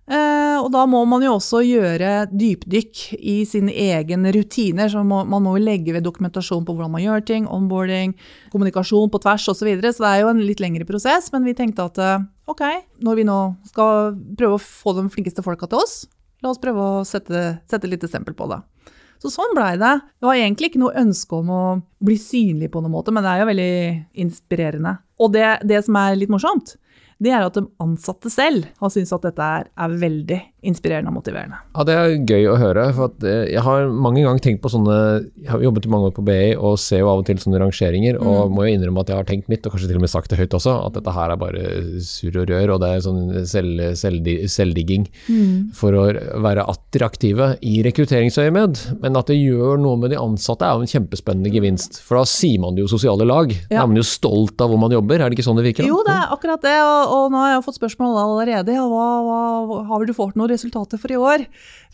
Eh, 0.08 0.56
og 0.56 0.70
da 0.72 0.86
må 0.88 1.02
man 1.04 1.20
jo 1.20 1.34
også 1.36 1.60
gjøre 1.66 2.30
dypdykk 2.32 3.00
i 3.18 3.42
sine 3.48 3.74
egne 3.76 4.32
rutiner. 4.32 4.88
så 4.88 5.02
Man 5.04 5.28
må 5.28 5.56
jo 5.58 5.64
legge 5.64 5.92
ved 5.92 6.06
dokumentasjon 6.06 6.64
på 6.64 6.72
hvordan 6.72 6.94
man 6.94 7.04
gjør 7.04 7.24
ting, 7.28 7.44
onboarding, 7.44 8.14
kommunikasjon 8.52 9.12
på 9.12 9.20
tvers 9.20 9.44
osv. 9.52 9.60
Så, 9.60 9.68
videre. 9.68 9.92
så 9.92 10.06
det 10.06 10.12
er 10.14 10.22
jo 10.22 10.30
en 10.32 10.44
litt 10.48 10.62
lengre 10.64 10.88
prosess, 10.88 11.28
men 11.34 11.44
vi 11.44 11.56
tenkte 11.58 11.90
at 11.90 12.00
eh, 12.00 12.24
ok, 12.48 12.64
når 13.04 13.20
vi 13.20 13.28
nå 13.28 13.40
skal 13.68 14.16
prøve 14.38 14.56
å 14.56 14.62
få 14.62 14.96
de 14.96 15.10
flinkeste 15.12 15.44
folka 15.44 15.68
til 15.68 15.84
oss, 15.84 16.06
La 16.44 16.52
oss 16.52 16.60
prøve 16.62 16.82
å 16.82 17.04
sette, 17.06 17.58
sette 17.70 17.90
litt 17.90 18.04
stempel 18.08 18.36
på 18.38 18.46
det. 18.50 18.60
Så 19.18 19.32
sånn 19.34 19.54
blei 19.56 19.72
det. 19.80 19.94
Det 20.20 20.28
var 20.28 20.38
egentlig 20.38 20.70
ikke 20.70 20.82
noe 20.84 20.98
ønske 21.00 21.40
om 21.40 21.48
å 21.50 21.62
bli 22.04 22.14
synlig 22.22 22.70
på 22.70 22.82
noen 22.82 22.94
måte, 22.94 23.14
men 23.14 23.24
det 23.26 23.32
er 23.32 23.42
jo 23.42 23.48
veldig 23.48 23.72
inspirerende. 24.24 24.92
Og 25.18 25.32
det, 25.34 25.46
det 25.66 25.80
som 25.86 25.98
er 25.98 26.18
litt 26.20 26.30
morsomt, 26.30 26.76
det 27.18 27.32
er 27.34 27.42
at 27.42 27.56
de 27.58 27.64
ansatte 27.82 28.30
selv 28.30 28.68
har 28.78 28.92
syntes 28.94 29.14
at 29.16 29.24
dette 29.26 29.48
er, 29.58 29.70
er, 29.74 29.96
veldig 30.04 30.38
inspirerende 30.66 31.12
og 31.12 31.18
motiverende. 31.18 31.58
Ja, 31.74 31.84
Det 31.86 31.94
er 31.94 32.14
gøy 32.26 32.48
å 32.50 32.56
høre. 32.58 32.92
for 32.94 33.12
eh, 33.22 33.52
Jeg 33.52 33.62
har 33.62 33.86
mange 33.88 34.22
ganger 34.24 34.40
tenkt 34.42 34.62
på 34.62 34.70
sånne 34.72 35.28
Jeg 35.38 35.50
har 35.52 35.62
jobbet 35.62 35.86
i 35.86 35.88
mange 35.88 36.10
år 36.10 36.14
på 36.16 36.24
BI 36.26 36.56
og 36.56 36.78
ser 36.78 37.00
jo 37.00 37.10
av 37.12 37.22
og 37.22 37.26
til 37.26 37.38
sånne 37.38 37.60
rangeringer, 37.62 38.18
mm. 38.18 38.26
og 38.26 38.50
må 38.50 38.66
jo 38.66 38.74
innrømme 38.74 39.00
at 39.00 39.12
jeg 39.12 39.16
har 39.16 39.28
tenkt 39.28 39.48
mitt, 39.48 39.64
og 39.66 39.72
kanskje 39.72 39.88
til 39.88 40.00
og 40.00 40.04
med 40.04 40.10
sagt 40.10 40.30
det 40.30 40.38
høyt 40.38 40.56
også, 40.58 40.74
at 40.86 40.96
dette 40.98 41.14
her 41.14 41.30
er 41.30 41.38
bare 41.38 41.62
surr 42.02 42.40
og 42.42 42.48
rør, 42.50 42.74
og 42.74 42.80
det 42.82 42.90
er 42.90 43.04
sånn 43.04 43.22
selv, 43.46 43.84
selv, 43.98 44.26
selvdigging 44.50 45.06
mm. 45.28 45.70
for 45.78 45.94
å 45.94 46.06
være 46.42 46.66
attraktive 46.66 47.52
i 47.62 47.78
rekrutteringsøyemed. 47.86 48.82
Men 49.02 49.18
at 49.20 49.30
det 49.30 49.38
gjør 49.38 49.78
noe 49.80 49.98
med 50.00 50.12
de 50.14 50.20
ansatte 50.20 50.66
er 50.66 50.74
jo 50.74 50.86
en 50.86 50.90
kjempespennende 50.90 51.52
gevinst. 51.54 52.00
For 52.06 52.18
da 52.18 52.26
sier 52.28 52.58
man 52.62 52.78
jo 52.78 52.88
sosiale 52.90 53.26
lag. 53.28 53.52
Ja. 53.68 53.78
Da 53.78 53.84
er 53.84 53.92
man 53.92 54.00
jo 54.00 54.06
stolt 54.06 54.60
av 54.64 54.72
hvor 54.72 54.80
man 54.80 54.94
jobber, 54.94 55.20
er 55.20 55.30
det 55.30 55.38
ikke 55.38 55.46
sånn 55.46 55.60
det 55.60 55.68
virker? 55.70 55.86
Da? 55.86 55.92
Jo, 55.92 56.02
det 56.06 56.16
er 56.16 56.34
akkurat 56.34 56.66
det. 56.66 56.76
og 56.82 57.28
og 57.28 57.32
nå 57.32 57.40
har 57.42 57.52
jeg 57.52 57.64
fått 57.66 57.78
spørsmål 57.78 58.18
allerede. 58.22 58.74
Ja, 58.76 58.84
hva, 58.88 59.06
hva, 59.24 59.80
har 59.88 60.04
du 60.06 60.14
fått 60.16 60.36
noen 60.48 60.56
resultater 60.56 61.00
for 61.00 61.12
i 61.12 61.18
år? 61.18 61.44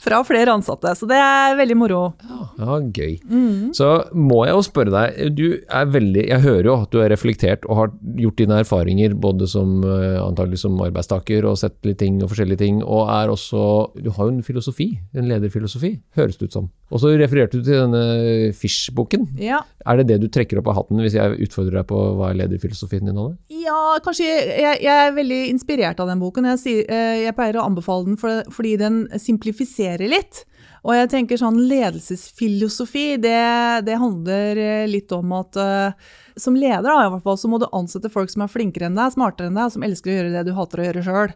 Fra 0.00 0.22
flere 0.26 0.54
ansatte. 0.54 0.92
Så 0.98 1.06
det 1.10 1.18
er 1.18 1.56
veldig 1.58 1.76
moro. 1.78 2.02
Ja, 2.22 2.48
ja 2.58 2.78
gøy. 2.94 3.18
Mm. 3.26 3.72
Så 3.76 3.90
må 4.14 4.44
jeg 4.46 4.54
jo 4.56 4.64
spørre 4.66 4.94
deg, 4.94 5.34
du 5.34 5.46
er 5.54 5.90
veldig 5.90 6.24
Jeg 6.28 6.42
hører 6.44 6.68
jo 6.68 6.76
at 6.82 6.92
du 6.92 7.00
er 7.02 7.10
reflektert 7.12 7.66
og 7.68 7.78
har 7.78 7.92
gjort 8.20 8.40
dine 8.40 8.60
erfaringer 8.62 9.14
både 9.14 9.48
som 9.50 9.82
eh, 9.86 10.18
antagelig 10.22 10.62
som 10.62 10.78
arbeidstaker 10.82 11.46
og 11.48 11.58
sett 11.60 11.76
litt 11.86 12.00
ting 12.02 12.20
og 12.22 12.30
forskjellige 12.32 12.62
ting, 12.64 12.82
og 12.82 13.10
er 13.12 13.32
også 13.32 13.64
Du 14.02 14.10
har 14.14 14.28
jo 14.28 14.34
en 14.34 14.46
filosofi, 14.46 14.88
en 15.14 15.28
lederfilosofi, 15.30 15.94
høres 16.18 16.38
det 16.38 16.50
ut 16.50 16.58
som. 16.58 16.70
Og 16.94 17.00
så 17.02 17.10
refererte 17.18 17.58
du 17.58 17.66
til 17.66 17.80
denne 17.80 18.52
Fish-boken. 18.54 19.26
Ja. 19.40 19.62
Er 19.88 19.98
det 19.98 20.08
det 20.12 20.20
du 20.22 20.28
trekker 20.32 20.60
opp 20.60 20.68
av 20.70 20.78
hatten 20.78 21.00
hvis 21.02 21.16
jeg 21.16 21.38
utfordrer 21.46 21.80
deg 21.80 21.88
på 21.90 22.00
hva 22.18 22.30
er 22.30 22.38
lederfilosofien 22.42 23.08
din? 23.08 23.18
Anne? 23.18 23.38
Ja, 23.50 23.96
kanskje 24.04 24.28
jeg, 24.28 24.78
jeg, 24.84 24.92
er 24.92 25.16
veldig 25.16 25.40
inspirert 25.50 26.00
av 26.02 26.10
den 26.10 26.22
boken. 26.22 26.46
Jeg, 26.52 26.60
sier, 26.62 26.84
eh, 26.92 27.24
jeg 27.24 27.36
pleier 27.36 27.58
å 27.58 27.66
anbefale 27.66 28.08
den 28.10 28.20
for, 28.20 28.43
fordi 28.52 28.76
den 28.80 29.04
simplifiserer 29.20 30.10
litt. 30.10 30.44
Og 30.84 30.92
jeg 30.92 31.08
tenker 31.14 31.40
sånn 31.40 31.62
ledelsesfilosofi, 31.64 33.14
det, 33.22 33.38
det 33.86 33.96
handler 34.00 34.60
eh, 34.60 34.88
litt 34.90 35.12
om 35.16 35.32
at 35.38 35.56
uh, 35.56 36.10
som 36.36 36.56
leder 36.58 36.84
da, 36.84 37.06
i 37.06 37.12
hvert 37.14 37.24
fall, 37.24 37.38
så 37.40 37.48
må 37.48 37.60
du 37.60 37.70
ansette 37.72 38.10
folk 38.12 38.28
som 38.28 38.44
er 38.44 38.52
flinkere 38.52 38.90
enn 38.90 38.98
deg, 38.98 39.14
smartere 39.14 39.48
enn 39.48 39.56
deg, 39.56 39.70
og 39.70 39.76
som 39.76 39.86
elsker 39.86 40.12
å 40.12 40.18
gjøre 40.18 40.34
det 40.34 40.44
du 40.44 40.52
hater 40.58 40.82
å 40.82 40.86
gjøre 40.88 41.06
sjøl. 41.06 41.32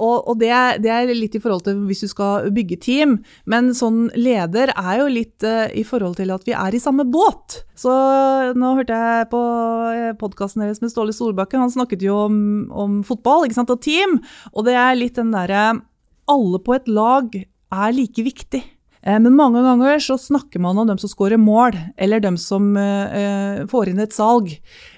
Og, 0.00 0.28
og 0.28 0.36
det, 0.40 0.52
det, 0.84 0.92
er, 0.92 1.12
litt 1.16 1.36
i 1.36 1.40
forhold 1.40 1.64
til 1.64 1.80
hvis 1.88 2.04
du 2.04 2.10
skal 2.12 2.48
bygge 2.56 2.80
team. 2.80 3.18
Men 3.48 3.72
sånn 3.76 4.06
leder 4.16 4.72
er 4.76 5.00
jo 5.00 5.10
litt 5.12 5.48
uh, 5.48 5.66
i 5.72 5.84
forhold 5.86 6.20
til 6.20 6.36
at 6.36 6.44
vi 6.48 6.56
er 6.56 6.76
i 6.76 6.82
samme 6.82 7.08
båt. 7.08 7.62
Så 7.80 7.92
nå 8.52 8.74
hørte 8.76 9.00
jeg 9.00 9.30
på 9.32 9.42
podkasten 10.20 10.66
deres 10.66 10.84
med 10.84 10.92
Ståle 10.92 11.16
Solbakken, 11.16 11.64
han 11.64 11.72
snakket 11.72 12.04
jo 12.04 12.26
om, 12.26 12.40
om 12.68 13.00
fotball 13.06 13.48
og 13.48 13.78
team. 13.80 14.18
Og 14.52 14.68
det 14.68 14.76
er 14.76 14.98
litt 14.98 15.16
den 15.16 15.32
derre 15.32 15.70
Alle 16.30 16.60
på 16.62 16.76
et 16.76 16.90
lag 16.90 17.34
er 17.34 17.96
like 17.96 18.24
viktig. 18.26 18.62
Eh, 19.02 19.18
men 19.18 19.36
mange 19.36 19.62
ganger 19.64 20.02
så 20.04 20.18
snakker 20.20 20.62
man 20.62 20.78
om 20.78 20.88
dem 20.90 21.00
som 21.02 21.10
scorer 21.10 21.40
mål, 21.40 21.78
eller 21.98 22.22
dem 22.22 22.38
som 22.40 22.72
får 23.70 23.90
inn 23.90 24.02
et 24.02 24.14
salg. 24.14 24.54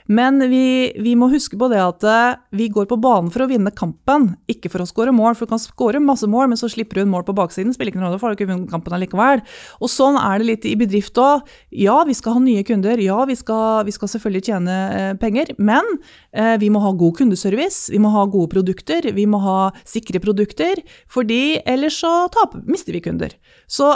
Men 0.07 0.41
vi, 0.51 0.93
vi, 0.99 1.15
må 1.19 1.29
huske 1.33 1.59
på 1.59 1.69
det 1.73 1.81
at 1.83 2.07
eh, 2.09 2.41
vi 2.59 2.69
går 2.73 2.89
på 2.91 2.99
banen 3.03 3.31
for 3.33 3.45
å 3.45 3.49
vinne 3.51 3.73
kampen, 3.75 4.33
ikke 4.51 4.71
for 4.73 4.85
å 4.85 4.89
skåre 4.89 5.15
mål. 5.15 5.37
For 5.37 5.47
du 5.47 5.53
kan 5.55 5.63
skåre 5.63 6.03
masse 6.03 6.29
mål, 6.31 6.51
men 6.53 6.61
så 6.61 6.71
slipper 6.73 6.99
du 6.99 7.05
en 7.05 7.13
mål 7.13 7.27
på 7.29 7.37
baksiden. 7.39 7.75
Spiller 7.75 7.93
ikke 7.93 8.03
noen 8.03 8.11
rolle, 8.11 8.21
for 8.23 8.33
du 8.33 8.39
ikke 8.39 8.51
vunnet 8.51 8.73
kampen 8.73 8.97
allikevel. 8.97 9.43
Og 9.81 9.93
sånn 9.93 10.19
er 10.21 10.43
det 10.43 10.49
litt 10.49 10.69
i 10.69 10.77
bedrift 10.81 11.19
òg. 11.23 11.49
Ja, 11.83 12.01
vi 12.09 12.17
skal 12.19 12.39
ha 12.39 12.45
nye 12.45 12.67
kunder. 12.67 13.01
Ja, 13.03 13.23
vi 13.29 13.39
skal, 13.39 13.83
vi 13.89 13.95
skal 13.95 14.13
selvfølgelig 14.15 14.47
tjene 14.51 14.79
eh, 14.99 15.11
penger. 15.23 15.55
Men 15.63 15.87
eh, 16.35 16.57
vi 16.63 16.71
må 16.73 16.83
ha 16.85 16.95
god 16.97 17.19
kundeservice, 17.21 17.93
vi 17.93 18.01
må 18.03 18.13
ha 18.15 18.27
gode 18.31 18.53
produkter, 18.55 19.13
vi 19.15 19.29
må 19.29 19.43
ha 19.45 19.59
sikre 19.89 20.23
produkter. 20.23 20.83
fordi 21.09 21.61
ellers 21.67 22.01
så 22.03 22.29
taper, 22.33 22.63
mister 22.67 22.93
vi 22.93 23.03
kunder. 23.05 23.35
Så 23.71 23.93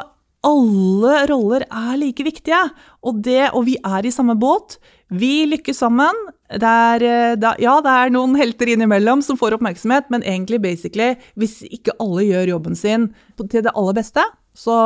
alle 0.47 1.23
roller 1.31 1.64
er 1.66 1.97
like 1.99 2.25
viktige, 2.27 2.61
og, 3.03 3.23
det, 3.25 3.51
og 3.53 3.66
vi 3.66 3.77
er 3.83 4.07
i 4.07 4.14
samme 4.14 4.37
båt. 4.38 4.79
Vi 5.14 5.47
lykkes 5.47 5.79
sammen. 5.85 6.25
Det 6.51 6.66
er, 6.66 7.05
det, 7.38 7.53
ja, 7.62 7.77
det 7.83 7.92
er 7.92 8.11
noen 8.14 8.35
helter 8.38 8.71
innimellom 8.73 9.23
som 9.23 9.38
får 9.38 9.59
oppmerksomhet, 9.59 10.11
men 10.14 10.25
egentlig 10.27 10.61
basically, 10.62 11.14
hvis 11.38 11.61
ikke 11.66 11.95
alle 12.03 12.27
gjør 12.27 12.53
jobben 12.57 12.79
sin 12.79 13.09
til 13.38 13.64
det 13.66 13.75
aller 13.75 13.97
beste, 13.99 14.23
så, 14.57 14.77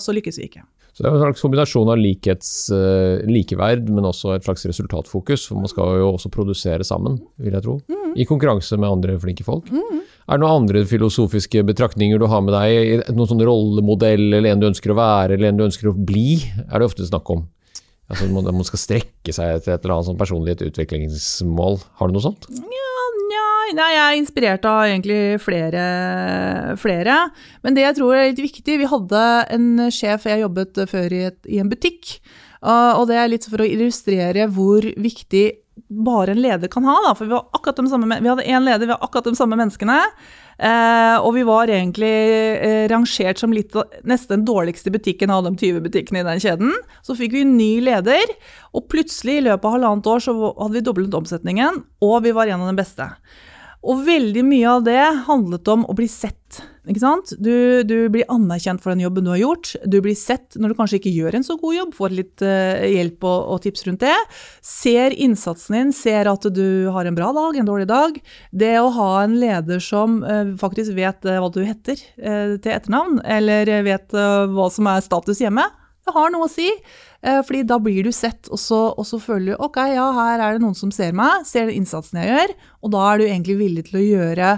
så 0.00 0.14
lykkes 0.16 0.40
vi 0.40 0.48
ikke. 0.48 0.64
Så 0.98 1.04
Det 1.04 1.10
er 1.12 1.14
en 1.14 1.22
slags 1.22 1.44
kombinasjon 1.44 1.90
av 1.92 2.00
likhets, 2.00 2.48
uh, 2.74 3.20
likeverd, 3.30 3.86
men 3.94 4.08
også 4.08 4.32
et 4.34 4.46
slags 4.48 4.66
resultatfokus. 4.66 5.44
For 5.46 5.60
man 5.60 5.70
skal 5.70 6.00
jo 6.00 6.08
også 6.16 6.30
produsere 6.34 6.82
sammen, 6.82 7.20
vil 7.38 7.54
jeg 7.54 7.62
tro. 7.62 7.76
Mm. 7.86 8.16
I 8.18 8.26
konkurranse 8.26 8.74
med 8.80 8.90
andre 8.90 9.14
flinke 9.22 9.46
folk. 9.46 9.70
Mm. 9.70 10.00
Er 10.26 10.34
det 10.34 10.42
noen 10.42 10.64
andre 10.64 10.82
filosofiske 10.90 11.62
betraktninger 11.68 12.18
du 12.18 12.26
har 12.26 12.42
med 12.42 12.56
deg? 12.56 13.04
Noen 13.14 13.30
sånn 13.30 13.46
rollemodell, 13.46 14.26
eller 14.32 14.50
en 14.50 14.64
du 14.64 14.66
ønsker 14.72 14.90
å 14.90 14.98
være, 14.98 15.38
eller 15.38 15.52
en 15.52 15.60
du 15.60 15.68
ønsker 15.68 15.92
å 15.92 15.94
bli? 15.94 16.40
Er 16.66 16.82
det 16.82 16.90
ofte 16.90 17.06
snakk 17.06 17.30
om? 17.30 17.46
Altså, 18.08 18.28
man 18.32 18.64
skal 18.64 18.80
strekke 18.80 19.34
seg 19.36 19.58
etter 19.58 19.74
et 19.74 19.82
eller 19.84 19.98
annet 19.98 20.08
sånn 20.08 20.20
personlig 20.20 20.56
utviklingsmål. 20.64 21.76
Har 22.00 22.08
du 22.08 22.16
noe 22.16 22.24
sånt? 22.24 22.48
Ja, 22.48 22.96
nei, 23.76 23.88
jeg 23.92 24.04
er 24.04 24.16
inspirert 24.16 24.64
av 24.68 24.86
egentlig 24.86 25.20
flere, 25.44 25.84
flere, 26.80 27.18
Men 27.62 27.76
det 27.76 27.84
jeg 27.84 27.98
tror 27.98 28.16
er 28.16 28.30
litt 28.30 28.40
viktig 28.40 28.78
Vi 28.80 28.88
hadde 28.88 29.22
en 29.52 29.68
sjef 29.92 30.24
jeg 30.24 30.40
jobbet 30.40 30.80
før 30.88 31.12
i, 31.12 31.24
et, 31.28 31.40
i 31.44 31.60
en 31.60 31.68
butikk. 31.68 32.16
Og 32.64 33.04
det 33.10 33.20
er 33.20 33.30
litt 33.30 33.46
for 33.46 33.60
å 33.60 33.68
illustrere 33.68 34.48
hvor 34.50 34.88
viktig 34.96 35.46
bare 35.88 36.32
en 36.32 36.42
leder 36.42 36.70
kan 36.72 36.86
ha. 36.88 36.96
Da. 37.06 37.14
For 37.14 37.28
vi, 37.28 37.34
var 37.36 37.48
akkurat 37.52 37.78
de 37.78 37.90
samme, 37.92 38.20
vi 38.20 38.32
hadde 38.32 38.48
én 38.48 38.64
leder, 38.64 38.88
vi 38.88 38.94
har 38.94 39.04
akkurat 39.04 39.28
de 39.28 39.38
samme 39.38 39.58
menneskene. 39.58 40.00
Eh, 40.58 41.16
og 41.22 41.36
vi 41.36 41.44
var 41.46 41.70
egentlig 41.70 42.10
eh, 42.10 42.84
rangert 42.90 43.38
som 43.38 43.52
litt, 43.54 43.76
nesten 44.02 44.40
den 44.40 44.46
dårligste 44.48 44.90
butikken 44.90 45.30
av 45.30 45.44
de 45.46 45.52
20 45.54 45.84
butikkene 45.84 46.24
i 46.24 46.26
den 46.26 46.42
kjeden. 46.42 46.72
Så 47.06 47.14
fikk 47.18 47.36
vi 47.36 47.44
en 47.44 47.54
ny 47.58 47.72
leder, 47.86 48.32
og 48.74 48.88
plutselig 48.90 49.38
i 49.38 49.44
løpet 49.46 49.68
av 49.68 49.76
halvannet 49.76 50.10
år 50.10 50.24
så 50.24 50.34
hadde 50.48 50.74
vi 50.80 50.86
doblet 50.88 51.14
omsetningen, 51.14 51.84
og 52.02 52.16
vi 52.26 52.34
var 52.34 52.50
en 52.50 52.64
av 52.64 52.72
de 52.72 52.80
beste. 52.80 53.06
Og 53.86 54.02
veldig 54.08 54.42
mye 54.48 54.72
av 54.72 54.82
det 54.88 55.04
handlet 55.28 55.70
om 55.70 55.86
å 55.86 55.94
bli 55.94 56.08
sett. 56.10 56.58
Du, 56.88 57.82
du, 57.84 58.08
blir 58.08 58.24
anerkjent 58.32 58.80
for 58.80 58.94
den 58.94 59.02
jobben 59.02 59.26
du 59.26 59.32
har 59.34 59.40
gjort. 59.42 59.74
Du 59.84 59.98
blir 60.00 60.16
sett 60.16 60.56
når 60.56 60.72
du 60.72 60.76
kanskje 60.78 60.96
ikke 60.96 61.12
gjør 61.12 61.36
en 61.36 61.44
så 61.44 61.58
god 61.60 61.76
jobb, 61.76 61.90
får 61.98 62.14
litt 62.16 62.44
uh, 62.44 62.80
hjelp 62.88 63.26
og, 63.28 63.40
og, 63.52 63.58
tips 63.64 63.84
rundt 63.88 64.04
det. 64.06 64.14
Ser 64.64 65.12
innsatsen 65.12 65.76
din, 65.76 65.92
ser 65.92 66.30
at 66.32 66.48
du 66.54 66.88
har 66.94 67.08
en 67.08 67.18
bra 67.18 67.28
dag, 67.36 67.58
en 67.58 67.68
dårlig 67.68 67.88
dag. 67.90 68.16
Det 68.56 68.72
å 68.80 68.88
ha 68.96 69.10
en 69.24 69.36
leder 69.40 69.84
som 69.84 70.22
uh, 70.24 70.54
faktisk 70.60 70.96
vet 70.96 71.28
uh, 71.28 71.36
hva 71.42 71.52
du 71.52 71.60
heter 71.66 71.98
til 71.98 72.72
etternavn, 72.72 73.20
eller 73.26 73.68
vet 73.86 74.12
hva 74.12 74.66
som 74.72 74.88
er 74.90 75.04
status 75.04 75.40
hjemme, 75.42 75.64
det 76.06 76.14
har 76.14 76.32
noe 76.32 76.46
å 76.46 76.50
si. 76.50 76.68
Fordi 77.18 77.64
da 77.66 77.80
blir 77.82 78.06
du 78.06 78.12
sett, 78.14 78.46
og 78.52 78.60
så, 78.62 78.78
og 78.94 79.06
så, 79.08 79.18
føler 79.20 79.52
du 79.52 79.64
ok, 79.64 79.78
ja, 79.90 80.06
her 80.14 80.42
er 80.44 80.56
det 80.56 80.62
noen 80.62 80.76
som 80.78 80.92
ser 80.94 81.16
meg, 81.16 81.42
ser 81.48 81.66
den 81.66 81.80
innsatsen 81.82 82.20
jeg 82.22 82.30
gjør, 82.30 82.54
og 82.86 82.92
da 82.94 83.06
er 83.08 83.18
du 83.18 83.24
egentlig 83.26 83.56
villig 83.58 83.88
til 83.88 83.98
å 83.98 84.04
gjøre, 84.04 84.52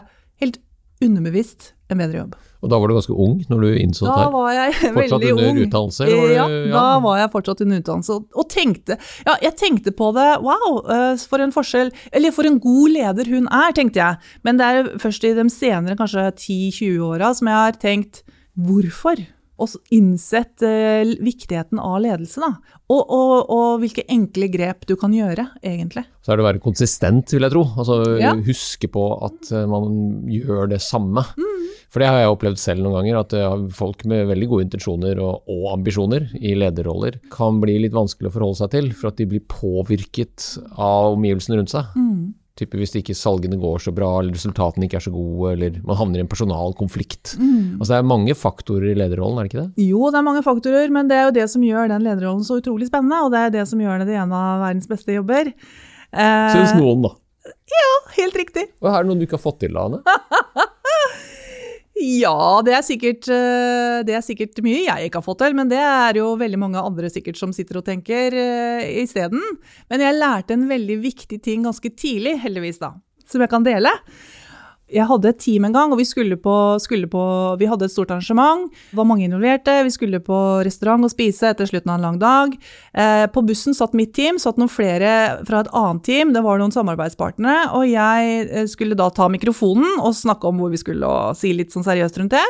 helt 0.45 0.61
underbevisst, 1.05 1.73
en 1.91 1.99
bedre 2.01 2.21
jobb. 2.23 2.35
Og 2.61 2.69
da 2.69 2.77
var 2.77 2.91
du 2.91 2.95
ganske 2.99 3.15
ung 3.17 3.39
når 3.49 3.63
du 3.65 3.69
innså 3.81 4.05
det? 4.05 4.15
Da 4.21 4.27
var 4.35 4.51
jeg 4.53 4.75
veldig 4.99 4.99
ung. 4.99 4.99
Fortsatt 5.01 5.25
under 5.33 5.63
utdannelse? 5.65 6.09
Ja, 6.11 6.27
ja, 6.37 6.47
da 6.75 6.85
var 7.07 7.19
jeg 7.23 7.33
fortsatt 7.33 7.63
under 7.65 7.81
utdannelse. 7.81 8.19
Og 8.37 8.49
tenkte 8.53 8.99
Ja, 9.27 9.37
jeg 9.47 9.57
tenkte 9.61 9.95
på 9.97 10.11
det. 10.17 10.29
Wow, 10.45 10.83
eh, 10.93 11.25
for 11.31 11.41
en 11.41 11.55
forskjell 11.57 11.93
Eller 12.13 12.35
for 12.37 12.49
en 12.49 12.61
god 12.61 12.93
leder 12.93 13.33
hun 13.33 13.49
er, 13.49 13.73
tenkte 13.77 14.03
jeg. 14.03 14.21
Men 14.45 14.61
det 14.61 14.69
er 14.69 14.91
først 15.01 15.25
i 15.25 15.35
de 15.39 15.47
senere 15.53 15.97
kanskje 15.99 16.29
10-20 16.37 17.01
åra 17.09 17.33
som 17.37 17.49
jeg 17.49 17.63
har 17.65 17.81
tenkt 17.81 18.23
hvorfor? 18.61 19.25
Og 19.61 19.95
innsett 19.95 20.65
eh, 20.65 21.13
viktigheten 21.21 21.81
av 21.83 21.99
ledelse. 22.05 22.41
Da. 22.43 22.79
Og, 22.91 23.03
og, 23.05 23.35
og, 23.53 23.69
hvilke 23.83 24.07
enkle 24.11 24.49
grep 24.53 24.87
du 24.89 24.97
kan 24.99 25.13
gjøre, 25.15 25.47
egentlig. 25.63 26.07
Så 26.25 26.33
er 26.33 26.39
det 26.39 26.45
å 26.45 26.49
være 26.49 26.63
konsistent, 26.65 27.35
vil 27.35 27.47
jeg 27.47 27.55
tro. 27.55 27.65
Altså 27.79 27.99
ja. 28.21 28.33
Huske 28.47 28.91
på 28.93 29.05
at 29.27 29.53
uh, 29.55 29.65
man 29.71 29.93
gjør 30.31 30.73
det 30.73 30.81
samme. 30.85 31.25
Mm. 31.37 31.69
For 31.91 32.03
det 32.03 32.11
har 32.11 32.21
jeg 32.23 32.35
opplevd 32.35 32.61
selv 32.63 32.85
noen 32.85 32.99
ganger, 32.99 33.21
at 33.21 33.37
uh, 33.37 33.69
folk 33.75 34.05
med 34.11 34.29
veldig 34.31 34.51
gode 34.51 34.67
intensjoner 34.69 35.23
og, 35.23 35.47
og, 35.51 35.65
ambisjoner 35.75 36.29
i 36.41 36.57
lederroller 36.59 37.21
kan 37.33 37.61
bli 37.63 37.79
litt 37.85 37.97
vanskelig 37.97 38.31
å 38.31 38.37
forholde 38.37 38.63
seg 38.63 38.75
til, 38.75 38.93
for 38.97 39.13
at 39.13 39.21
de 39.21 39.29
blir 39.31 39.47
påvirket 39.51 40.53
av 40.75 41.17
omgivelsene 41.17 41.61
rundt 41.61 41.75
seg. 41.75 41.95
Mm. 41.99 42.31
Type 42.59 42.77
hvis 42.77 42.93
ikke 42.99 43.15
salgene 43.17 43.57
går 43.61 43.79
så 43.85 43.93
bra, 43.95 44.09
eller 44.21 44.35
resultatene 44.37 44.89
ikke 44.89 44.99
er 44.99 45.05
så 45.05 45.13
gode, 45.15 45.53
eller 45.55 45.79
man 45.87 45.97
havner 45.97 46.21
i 46.21 46.25
en 46.25 46.31
personalkonflikt. 46.31 47.37
Mm. 47.41 47.79
Altså 47.79 47.93
Det 47.93 47.99
er 48.01 48.11
mange 48.11 48.37
faktorer 48.37 48.91
i 48.91 48.97
lederrollen, 48.99 49.39
er 49.39 49.47
det 49.47 49.53
ikke 49.53 49.63
det? 49.63 49.87
Jo, 49.87 50.03
det 50.11 50.21
er 50.21 50.27
mange 50.27 50.43
faktorer, 50.47 50.93
men 50.93 51.09
det 51.11 51.17
er 51.17 51.29
jo 51.29 51.37
det 51.39 51.47
som 51.53 51.65
gjør 51.65 51.93
den 51.95 52.05
lederrollen 52.05 52.45
så 52.47 52.59
utrolig 52.61 52.91
spennende, 52.91 53.23
og 53.25 53.33
det 53.35 53.45
er 53.47 53.55
det 53.61 53.65
som 53.71 53.81
gjør 53.81 54.03
det 54.03 54.11
til 54.11 54.21
en 54.21 54.35
av 54.37 54.65
verdens 54.67 54.91
beste 54.91 55.17
jobber. 55.17 55.53
Eh, 56.11 56.51
Syns 56.57 56.75
noen, 56.77 57.07
da. 57.07 57.15
Ja, 57.71 57.95
helt 58.19 58.37
riktig. 58.37 58.67
Og 58.83 58.91
er 58.91 59.01
det 59.01 59.11
noen 59.11 59.23
du 59.23 59.27
ikke 59.29 59.39
har 59.39 59.47
fått 59.47 59.63
til, 59.63 59.79
Ane? 59.81 60.03
Ja, 62.01 62.63
det 62.65 62.73
er, 62.73 62.85
sikkert, 62.87 63.29
eh, 63.29 64.01
det 64.09 64.15
er 64.17 64.23
sikkert 64.25 64.57
mye 64.65 64.87
jeg 64.87 65.09
ikke 65.11 65.21
har 65.21 65.27
fått 65.27 65.43
til, 65.43 65.57
men 65.59 65.69
det 65.69 65.81
er 65.85 66.17
jo 66.17 66.33
veldig 66.41 66.61
mange 66.63 66.81
andre 66.81 67.11
sikkert 67.13 67.37
som 67.37 67.53
sitter 67.53 67.83
og 67.83 67.85
tenker 67.85 68.33
uh, 68.33 68.81
isteden. 69.03 69.43
Men 69.93 70.05
jeg 70.07 70.17
lærte 70.17 70.57
en 70.57 70.65
veldig 70.71 70.97
viktig 71.03 71.43
ting 71.45 71.67
ganske 71.69 71.93
tidlig, 71.93 72.39
heldigvis, 72.41 72.81
da, 72.81 72.95
som 73.29 73.45
jeg 73.45 73.53
kan 73.53 73.67
dele 73.67 73.93
jeg 74.91 75.07
hadde 75.07 75.31
et 75.31 75.39
team 75.41 75.67
en 75.67 75.75
gang, 75.75 75.93
og 75.93 76.01
vi 76.01 76.07
på, 76.37 76.57
på, 77.13 77.23
Vi 77.59 77.69
hadde 77.71 77.85
et 77.85 77.93
stort 77.93 78.11
arrangement. 78.11 78.71
Det 78.91 78.99
var 78.99 79.07
mange 79.07 79.25
involverte. 79.25 79.85
Vi 79.85 79.91
skulle 79.91 80.21
på 80.21 80.65
restaurant 80.67 81.05
og 81.05 81.13
spise 81.13 81.51
etter 81.51 81.67
slutten 81.67 81.91
av 81.91 81.99
en 81.99 82.07
lang 82.09 82.19
dag. 82.19 82.57
Eh, 82.95 83.27
på 83.27 83.45
bussen 83.47 83.75
satt 83.75 83.95
mitt 83.95 84.15
team, 84.15 84.39
satt 84.39 84.59
noen 84.59 84.71
flere 84.71 85.45
fra 85.47 85.63
et 85.63 85.73
annet 85.73 86.05
team. 86.05 86.35
Det 86.35 86.43
var 86.43 86.59
noen 86.59 86.75
samarbeidspartnere. 86.75 87.73
Og 87.79 87.87
jeg 87.89 88.47
eh, 88.51 88.69
skulle 88.71 88.99
da 88.99 89.11
ta 89.15 89.31
mikrofonen 89.31 90.01
og 90.01 90.17
snakke 90.17 90.49
om 90.51 90.61
hvor 90.61 90.73
vi 90.75 90.81
skulle, 90.81 91.07
og 91.07 91.39
si 91.39 91.55
litt 91.55 91.75
sånn 91.75 91.87
seriøst 91.87 92.19
rundt 92.21 92.39
det. 92.39 92.47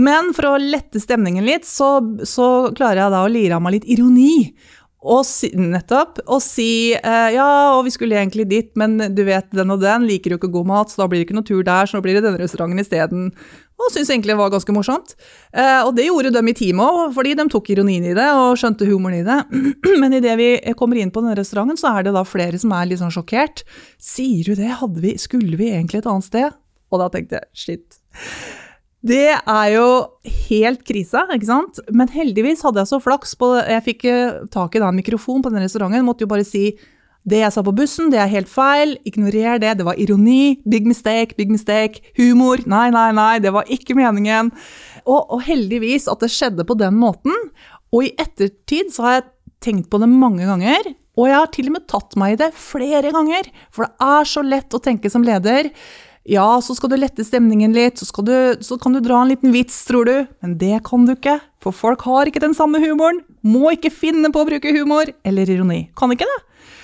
Men 0.00 0.30
for 0.36 0.52
å 0.52 0.58
lette 0.60 1.00
stemningen 1.02 1.44
litt, 1.44 1.66
så, 1.68 1.98
så 2.24 2.70
klarer 2.76 3.02
jeg 3.02 3.14
da 3.14 3.24
å 3.24 3.32
lire 3.32 3.56
av 3.56 3.64
meg 3.64 3.78
litt 3.78 3.88
ironi. 3.90 4.52
Og 5.00 5.22
si, 5.24 5.48
nettopp. 5.56 6.18
Og 6.28 6.42
si 6.44 6.92
eh, 6.92 7.30
ja, 7.32 7.48
og 7.72 7.86
vi 7.86 7.92
skulle 7.94 8.18
egentlig 8.20 8.44
dit, 8.50 8.68
men 8.80 8.98
du 9.16 9.22
vet 9.24 9.48
den 9.56 9.72
og 9.72 9.80
den 9.80 10.04
liker 10.08 10.34
jo 10.34 10.40
ikke 10.40 10.52
god 10.52 10.68
mat, 10.68 10.92
så 10.92 11.02
da 11.02 11.08
blir 11.08 11.22
det 11.22 11.28
ikke 11.28 11.38
noe 11.38 11.48
tur 11.48 11.62
der, 11.64 11.88
så 11.88 11.96
nå 11.96 12.04
blir 12.04 12.18
det 12.18 12.24
denne 12.26 12.40
restauranten 12.40 12.82
isteden. 12.82 13.30
Og 13.80 13.88
syntes 13.88 14.10
egentlig 14.12 14.34
det 14.34 14.40
var 14.42 14.52
ganske 14.52 14.74
morsomt. 14.76 15.16
Eh, 15.56 15.80
og 15.86 15.94
det 15.96 16.04
gjorde 16.10 16.34
de 16.36 16.44
i 16.52 16.56
teamet 16.56 16.84
òg, 16.84 17.16
fordi 17.16 17.34
de 17.38 17.48
tok 17.54 17.72
ironien 17.72 18.10
i 18.10 18.16
det 18.16 18.28
og 18.36 18.60
skjønte 18.60 18.88
humoren 18.90 19.22
i 19.22 19.24
det. 19.24 19.40
men 20.02 20.20
idet 20.20 20.36
vi 20.40 20.50
kommer 20.76 21.00
inn 21.00 21.12
på 21.14 21.24
denne 21.24 21.38
restauranten, 21.40 21.80
så 21.80 21.94
er 21.94 22.08
det 22.08 22.16
da 22.18 22.26
flere 22.28 22.60
som 22.60 22.76
er 22.76 22.90
litt 22.90 23.00
sånn 23.00 23.14
sjokkert. 23.14 23.64
Sier 23.96 24.52
du 24.52 24.60
det? 24.60 24.74
Vi, 25.00 25.16
skulle 25.22 25.56
vi 25.56 25.72
egentlig 25.72 26.04
et 26.04 26.10
annet 26.12 26.28
sted? 26.28 26.60
Og 26.90 27.00
da 27.00 27.08
tenkte 27.08 27.40
jeg 27.40 27.64
shit. 27.64 28.00
Det 29.00 29.32
er 29.32 29.66
jo 29.72 29.86
helt 30.50 30.82
krise, 30.84 31.22
ikke 31.32 31.48
sant? 31.48 31.80
Men 31.88 32.10
heldigvis 32.12 32.60
hadde 32.66 32.82
jeg 32.82 32.90
så 32.90 32.98
flaks. 33.00 33.32
På, 33.40 33.54
jeg 33.56 33.84
fikk 33.86 34.04
eh, 34.10 34.40
tak 34.52 34.76
i 34.76 34.82
en 34.82 34.98
mikrofon 34.98 35.40
på 35.40 35.52
den 35.52 35.64
restauranten. 35.64 36.04
Måtte 36.04 36.26
jo 36.26 36.32
bare 36.32 36.44
si 36.44 36.74
det 37.28 37.42
jeg 37.42 37.52
sa 37.52 37.62
på 37.64 37.74
bussen, 37.76 38.08
det 38.12 38.20
er 38.20 38.30
helt 38.32 38.48
feil. 38.48 38.94
Ignorer 39.08 39.60
det. 39.60 39.74
Det 39.80 39.86
var 39.88 39.98
ironi. 40.00 40.60
Big 40.68 40.88
mistake, 40.88 41.36
big 41.36 41.52
mistake. 41.52 42.04
Humor. 42.20 42.62
Nei, 42.68 42.88
nei, 42.92 43.08
nei, 43.16 43.34
det 43.44 43.52
var 43.56 43.68
ikke 43.72 43.96
meningen. 43.96 44.52
Og, 45.06 45.20
og 45.32 45.44
heldigvis 45.48 46.08
at 46.12 46.24
det 46.24 46.32
skjedde 46.32 46.68
på 46.68 46.76
den 46.80 46.96
måten. 47.00 47.36
Og 47.92 48.06
i 48.06 48.14
ettertid 48.20 48.92
så 48.94 49.06
har 49.06 49.18
jeg 49.18 49.28
tenkt 49.64 49.90
på 49.92 50.00
det 50.00 50.08
mange 50.12 50.48
ganger. 50.48 50.92
Og 51.20 51.28
jeg 51.28 51.36
har 51.36 51.50
til 51.52 51.68
og 51.68 51.76
med 51.76 51.88
tatt 51.90 52.16
meg 52.20 52.36
i 52.36 52.40
det 52.40 52.52
flere 52.56 53.12
ganger. 53.12 53.48
For 53.72 53.84
det 53.84 54.12
er 54.12 54.28
så 54.28 54.44
lett 54.46 54.76
å 54.76 54.80
tenke 54.80 55.12
som 55.12 55.24
leder. 55.26 55.68
Ja, 56.28 56.60
så 56.60 56.74
skal 56.76 56.92
du 56.92 56.98
lette 57.00 57.24
stemningen 57.24 57.72
litt, 57.72 57.98
så, 57.98 58.22
du, 58.22 58.34
så, 58.60 58.76
kan 58.80 58.92
du 58.92 59.00
dra 59.00 59.22
en 59.22 59.30
liten 59.32 59.54
vits, 59.54 59.78
tror 59.88 60.04
du. 60.04 60.16
Men 60.44 60.58
det 60.60 60.82
kan 60.84 61.06
du 61.08 61.14
ikke, 61.14 61.38
for 61.64 61.72
folk 61.72 62.04
har 62.04 62.28
ikke 62.28 62.42
den 62.44 62.56
samme 62.56 62.82
humoren. 62.82 63.22
Må 63.40 63.72
ikke 63.72 63.92
finne 63.92 64.28
på 64.32 64.42
å 64.42 64.48
bruke 64.48 64.74
humor 64.76 65.08
eller 65.24 65.48
ironi. 65.48 65.86
Kan 65.96 66.12
ikke 66.12 66.28
det. 66.28 66.40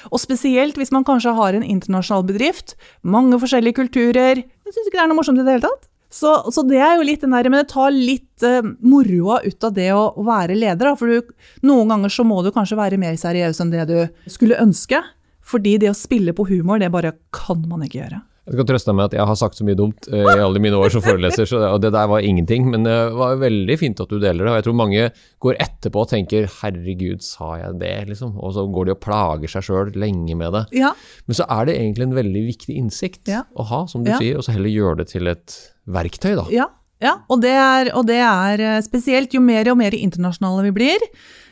Og 0.09 0.23
spesielt 0.23 0.79
hvis 0.81 0.93
man 0.95 1.05
kanskje 1.05 1.35
har 1.37 1.57
en 1.57 1.67
internasjonal 1.67 2.25
bedrift, 2.29 2.77
mange 3.03 3.37
forskjellige 3.43 3.77
kulturer. 3.83 4.41
Jeg 4.41 4.73
syns 4.73 4.89
ikke 4.89 4.97
det 4.97 5.05
er 5.05 5.13
noe 5.13 5.19
morsomt 5.19 5.43
i 5.43 5.45
det 5.45 5.59
hele 5.59 5.67
tatt. 5.67 5.85
Så, 6.17 6.31
så, 6.55 6.63
det 6.65 6.79
er 6.81 6.95
jo 6.97 7.05
litt 7.05 7.25
den 7.25 7.35
der, 7.35 7.49
men 7.51 7.61
det 7.61 7.73
tar 7.75 7.91
litt 7.93 8.45
uh, 8.47 8.63
moroa 8.81 9.43
ut 9.45 9.67
av 9.69 9.75
det 9.77 9.91
å, 9.93 10.07
å 10.17 10.25
være 10.25 10.57
leder. 10.57 10.87
Da. 10.87 10.95
For 10.97 11.13
du, 11.13 11.35
noen 11.67 11.93
ganger 11.93 12.15
så 12.15 12.25
må 12.25 12.41
du 12.47 12.53
kanskje 12.55 12.79
være 12.79 13.01
mer 13.03 13.19
seriøs 13.21 13.61
enn 13.61 13.75
det 13.75 13.85
du 13.91 13.99
skulle 14.33 14.57
ønske. 14.63 15.03
Fordi 15.47 15.77
det 15.83 15.93
å 15.93 15.99
spille 15.99 16.33
på 16.35 16.47
humor, 16.49 16.81
det 16.81 16.89
bare 16.95 17.13
kan 17.37 17.61
man 17.69 17.85
ikke 17.85 18.01
gjøre. 18.01 18.23
Jeg 18.47 18.55
skal 18.55 18.67
trøste 18.69 18.87
deg 18.93 18.95
med 18.95 19.09
at 19.09 19.15
jeg 19.17 19.27
har 19.27 19.39
sagt 19.41 19.59
så 19.59 19.65
mye 19.67 19.75
dumt 19.79 20.07
uh, 20.13 20.21
i 20.23 20.39
alle 20.39 20.61
mine 20.63 20.79
år 20.79 20.93
som 20.95 21.03
foreleser, 21.03 21.49
så 21.51 21.59
det, 21.59 21.71
og 21.75 21.81
det 21.83 21.91
der 21.97 22.07
var 22.07 22.23
ingenting. 22.23 22.69
Men 22.71 22.85
det 22.87 22.95
var 23.19 23.41
veldig 23.41 23.77
fint 23.81 23.99
at 24.05 24.13
du 24.13 24.21
deler 24.23 24.45
det. 24.47 24.53
Og 24.53 24.59
jeg 24.61 24.67
tror 24.69 24.77
mange 24.79 25.09
går 25.43 25.59
etterpå 25.65 26.05
og 26.05 26.11
tenker 26.13 26.47
'herregud, 26.47 27.25
sa 27.27 27.57
jeg 27.59 27.81
det', 27.81 28.07
liksom. 28.13 28.37
Og 28.39 28.55
så 28.55 28.63
går 28.71 28.87
de 28.87 28.95
og 28.95 29.01
plager 29.03 29.51
seg 29.51 29.67
sjøl 29.67 29.91
lenge 29.99 30.37
med 30.39 30.55
det. 30.55 30.65
Ja. 30.79 30.93
Men 31.27 31.35
så 31.41 31.47
er 31.51 31.67
det 31.67 31.75
egentlig 31.75 32.07
en 32.07 32.15
veldig 32.15 32.43
viktig 32.47 32.77
innsikt 32.79 33.27
Ja. 33.35 33.43
å 33.59 33.67
ha, 33.67 33.87
som 33.87 34.05
du 34.05 34.11
Ja. 34.13 34.19
sier, 34.19 34.37
og 34.39 34.45
så 34.47 34.53
heller 34.55 34.71
gjøre 34.71 34.97
det 34.99 35.09
til 35.09 35.27
et 35.27 35.59
verktøy, 35.89 36.37
da. 36.37 36.47
Ja, 36.55 36.69
ja 37.03 37.17
og, 37.29 37.43
det 37.43 37.51
er, 37.51 37.91
og 37.99 38.07
det 38.07 38.23
er 38.23 38.61
eh, 38.61 38.81
spesielt 38.81 39.35
jo 39.35 39.41
mer 39.41 39.67
og 39.73 39.77
mer 39.77 39.91
internasjonale 39.91 40.63
vi 40.71 40.71
blir. 40.71 40.99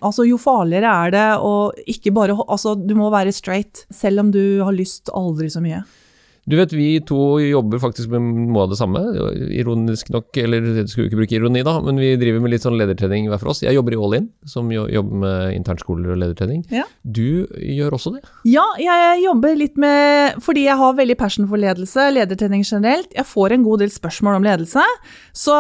Altså 0.00 0.28
Jo 0.28 0.38
farligere 0.38 0.87
er 0.87 1.11
det 1.11 1.26
å 1.42 1.72
ikke 1.88 2.14
bare 2.14 2.38
Altså, 2.48 2.76
du 2.78 2.94
må 2.94 3.11
være 3.11 3.33
straight, 3.33 3.85
selv 3.90 4.20
om 4.20 4.30
du 4.30 4.62
har 4.62 4.72
lyst 4.72 5.11
aldri 5.12 5.50
så 5.50 5.61
mye. 5.61 5.83
Du 6.44 6.57
vet, 6.59 6.72
vi 6.76 6.98
to 7.07 7.38
jobber 7.40 7.80
faktisk 7.80 8.11
med 8.12 8.24
noe 8.50 8.66
av 8.66 8.72
det 8.72 8.76
samme, 8.76 9.00
ironisk 9.57 10.11
nok, 10.12 10.28
eller 10.40 10.66
jeg 10.83 10.90
skulle 10.92 11.09
ikke 11.09 11.20
bruke 11.22 11.37
ironi 11.38 11.62
da, 11.64 11.78
men 11.85 11.96
vi 12.00 12.11
driver 12.20 12.42
med 12.44 12.52
litt 12.52 12.66
sånn 12.66 12.76
ledertrening 12.76 13.30
hver 13.30 13.40
for 13.40 13.54
oss. 13.54 13.62
Jeg 13.64 13.76
jobber 13.76 13.96
i 13.96 14.00
All 14.00 14.16
In, 14.18 14.28
som 14.48 14.68
jobber 14.72 15.22
med 15.24 15.54
internskoler 15.57 16.12
og 16.12 16.20
ledertrening. 16.20 16.64
Ja. 16.74 16.85
Du 17.04 17.46
gjør 17.48 17.96
også 17.96 18.12
det? 18.16 18.24
Ja, 18.48 18.64
jeg 18.80 19.22
jobber 19.24 19.57
litt 19.59 19.76
med 19.80 20.37
Fordi 20.44 20.64
jeg 20.66 20.76
har 20.78 20.96
veldig 20.96 21.16
passion 21.18 21.46
for 21.48 21.61
ledelse, 21.61 22.07
ledertrening 22.12 22.64
generelt. 22.66 23.09
Jeg 23.16 23.26
får 23.28 23.54
en 23.54 23.64
god 23.64 23.83
del 23.85 23.92
spørsmål 23.92 24.38
om 24.38 24.46
ledelse. 24.46 24.85
Så 25.37 25.54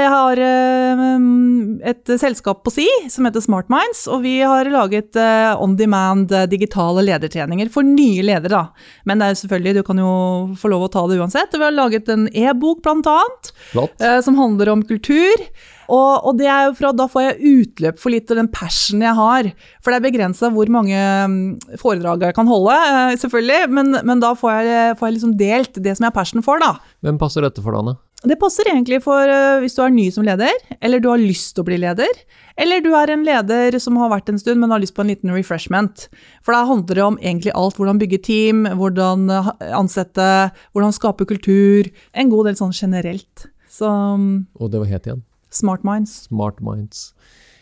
jeg 0.00 0.10
har 0.12 0.42
eh, 0.44 1.14
et 1.92 2.14
selskap 2.20 2.64
på 2.64 2.72
si 2.74 2.88
som 3.12 3.28
heter 3.28 3.44
Smart 3.44 3.68
Minds, 3.72 4.06
og 4.10 4.24
vi 4.24 4.38
har 4.40 4.68
laget 4.72 5.18
eh, 5.20 5.52
on 5.60 5.76
demand 5.78 6.32
eh, 6.32 6.48
digitale 6.50 7.04
ledertreninger 7.06 7.70
for 7.72 7.86
nye 7.86 8.24
ledere. 8.24 8.56
da. 8.56 9.04
Men 9.08 9.20
det 9.20 9.28
er 9.28 9.34
jo 9.34 9.40
selvfølgelig, 9.44 9.76
du 9.80 9.84
kan 9.86 10.00
jo 10.00 10.10
få 10.58 10.70
lov 10.72 10.86
å 10.86 10.92
ta 10.92 11.04
det 11.10 11.18
uansett. 11.20 11.54
Vi 11.56 11.64
har 11.64 11.74
laget 11.74 12.08
en 12.12 12.28
e-bok, 12.30 12.82
blant 12.84 13.08
annet, 13.10 13.52
eh, 14.00 14.18
som 14.24 14.38
handler 14.40 14.72
om 14.72 14.86
kultur. 14.86 15.46
Og, 15.90 16.26
og 16.28 16.36
det 16.38 16.46
er 16.46 16.68
jo 16.68 16.74
for 16.78 16.90
at 16.92 16.98
da 17.00 17.06
får 17.10 17.24
jeg 17.24 17.54
utløp 17.60 17.98
for 17.98 18.14
litt 18.14 18.30
av 18.30 18.38
den 18.38 18.50
passionen 18.54 19.08
jeg 19.08 19.18
har. 19.18 19.48
For 19.82 19.90
det 19.90 19.98
er 19.98 20.06
begrensa 20.06 20.50
hvor 20.54 20.70
mange 20.70 20.94
mm, 20.94 21.40
foredrag 21.82 22.28
jeg 22.28 22.36
kan 22.36 22.50
holde, 22.50 22.76
eh, 22.76 23.16
selvfølgelig. 23.20 23.72
Men, 23.74 23.96
men 24.06 24.22
da 24.22 24.32
får 24.38 24.54
jeg, 24.68 24.98
får 25.00 25.10
jeg 25.10 25.18
liksom 25.18 25.34
delt 25.40 25.82
det 25.82 25.96
som 25.96 26.06
jeg 26.06 26.12
har 26.12 26.18
passion 26.20 26.46
for, 26.46 26.62
da. 26.62 26.76
Hvem 27.02 27.18
passer 27.20 27.46
dette 27.46 27.64
for, 27.64 27.74
Dane? 27.74 27.98
Det 28.20 28.36
passer 28.36 28.68
egentlig 28.68 28.98
for 29.00 29.30
eh, 29.32 29.62
hvis 29.62 29.78
du 29.78 29.80
er 29.80 29.92
ny 29.94 30.10
som 30.12 30.26
leder, 30.26 30.52
eller 30.84 31.00
du 31.00 31.08
har 31.08 31.20
lyst 31.20 31.54
til 31.56 31.62
å 31.62 31.68
bli 31.70 31.78
leder. 31.80 32.18
Eller 32.60 32.82
du 32.84 32.90
er 32.98 33.14
en 33.14 33.22
leder 33.24 33.78
som 33.80 33.96
har 33.96 34.10
vært 34.12 34.28
en 34.28 34.40
stund, 34.40 34.60
men 34.60 34.74
har 34.74 34.82
lyst 34.82 34.92
på 34.96 35.00
en 35.06 35.08
liten 35.08 35.32
refreshment. 35.32 36.04
For 36.44 36.52
da 36.52 36.66
handler 36.68 37.00
det 37.00 37.06
om 37.06 37.16
egentlig 37.22 37.54
alt. 37.56 37.78
Hvordan 37.80 38.02
bygge 38.02 38.20
team, 38.26 38.66
hvordan 38.76 39.24
eh, 39.32 39.50
ansette, 39.78 40.28
hvordan 40.76 40.92
skape 40.96 41.24
kultur. 41.30 41.88
En 42.12 42.32
god 42.32 42.50
del 42.50 42.60
sånn 42.60 42.76
generelt. 42.76 43.48
Så 43.72 43.88
mm, 43.88 44.34
Og 44.60 44.72
det 44.72 44.84
var 44.84 44.92
het 44.92 45.08
igjen? 45.08 45.24
Smart 45.50 45.86
Minds. 45.86 46.26
Smart 46.28 46.60
Minds. 46.60 47.14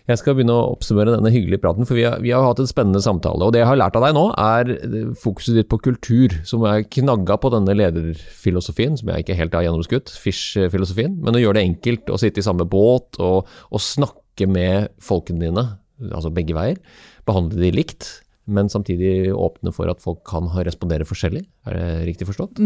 Jeg 0.08 0.22
skal 0.22 0.38
begynne 0.38 0.54
å 0.56 0.70
oppsummere 0.72 1.12
denne 1.18 1.30
hyggelige 1.32 1.60
praten, 1.60 1.84
for 1.88 1.98
vi 1.98 2.06
har, 2.06 2.16
vi 2.24 2.30
har 2.32 2.46
hatt 2.46 2.62
en 2.62 2.70
spennende 2.70 3.02
samtale. 3.04 3.44
Og 3.44 3.52
det 3.52 3.60
jeg 3.60 3.68
har 3.68 3.76
lært 3.76 3.96
av 3.98 4.06
deg 4.06 4.14
nå, 4.16 4.22
er 4.40 4.70
eh, 4.78 5.10
fokuset 5.20 5.58
ditt 5.58 5.68
på 5.68 5.80
kultur, 5.84 6.32
som 6.48 6.64
er 6.68 6.86
knagga 6.88 7.36
på 7.40 7.50
denne 7.52 7.74
lederfilosofien, 7.76 8.96
som 8.96 9.12
jeg 9.12 9.26
ikke 9.26 9.36
helt 9.36 9.58
har 9.58 9.66
gjennomskutt, 9.66 10.14
Fish-filosofien. 10.22 11.18
Men 11.24 11.36
å 11.36 11.42
gjøre 11.42 11.60
det 11.60 11.66
enkelt, 11.68 12.08
å 12.08 12.20
sitte 12.20 12.40
i 12.40 12.46
samme 12.46 12.64
båt 12.68 13.20
og, 13.20 13.52
og 13.68 13.84
snakke 13.84 14.48
med 14.48 14.88
folkene 15.04 15.44
dine, 15.44 15.66
altså 16.08 16.32
begge 16.32 16.56
veier. 16.56 16.80
Behandle 17.28 17.60
de 17.60 17.74
likt, 17.76 18.08
men 18.48 18.72
samtidig 18.72 19.28
åpne 19.36 19.74
for 19.76 19.92
at 19.92 20.00
folk 20.00 20.24
kan 20.28 20.48
respondere 20.64 21.04
forskjellig. 21.08 21.44
Er 21.68 21.76
det 21.76 21.88
riktig 22.08 22.30
forstått? 22.30 22.64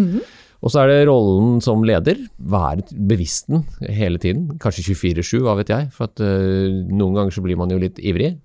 Og 0.63 0.71
så 0.71 0.83
er 0.83 0.93
det 0.93 1.07
rollen 1.09 1.57
som 1.65 1.83
leder, 1.83 2.21
være 2.39 2.85
bevisst 2.95 3.49
den 3.51 3.65
hele 3.91 4.21
tiden. 4.23 4.45
Kanskje 4.63 4.95
24-7, 4.95 5.41
hva 5.43 5.57
vet 5.59 5.73
jeg. 5.75 5.89
For 5.95 6.07
at 6.07 6.23
uh, 6.23 6.71
noen 6.87 7.17
ganger 7.19 7.35
så 7.35 7.43
blir 7.43 7.59
man 7.59 7.73
jo 7.75 7.81
litt 7.83 7.99
ivrig. 7.99 8.37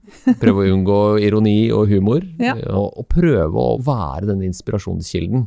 Prøve 0.42 0.66
å 0.66 0.72
unngå 0.76 1.02
ironi 1.22 1.70
og 1.76 1.86
humor. 1.94 2.26
Ja. 2.42 2.56
Og, 2.74 2.90
og 3.04 3.10
prøve 3.14 3.68
å 3.68 3.78
være 3.86 4.32
den 4.32 4.42
inspirasjonskilden. 4.50 5.46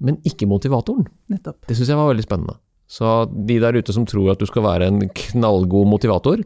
Men 0.00 0.16
ikke 0.28 0.48
motivatoren. 0.48 1.04
Nettopp. 1.28 1.60
Det 1.68 1.76
syns 1.76 1.92
jeg 1.92 2.00
var 2.00 2.08
veldig 2.14 2.24
spennende. 2.24 2.56
Så 2.88 3.28
de 3.28 3.58
der 3.60 3.76
ute 3.76 3.92
som 3.92 4.08
tror 4.08 4.32
at 4.32 4.40
du 4.40 4.48
skal 4.48 4.64
være 4.64 4.88
en 4.88 5.02
knallgod 5.12 5.90
motivator, 5.92 6.40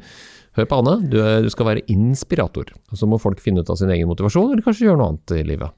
hør 0.58 0.66
på 0.68 0.78
Anne, 0.82 0.94
du, 1.08 1.18
er- 1.24 1.42
du 1.44 1.48
skal 1.52 1.68
være 1.70 1.84
inspirator. 1.92 2.68
Så 2.96 3.08
må 3.08 3.18
folk 3.22 3.40
finne 3.40 3.62
ut 3.64 3.70
av 3.72 3.78
sin 3.80 3.90
egen 3.94 4.08
motivasjon, 4.10 4.50
eller 4.52 4.64
kanskje 4.66 4.86
gjøre 4.88 5.00
noe 5.00 5.12
annet 5.14 5.34
i 5.38 5.44
livet. 5.48 5.72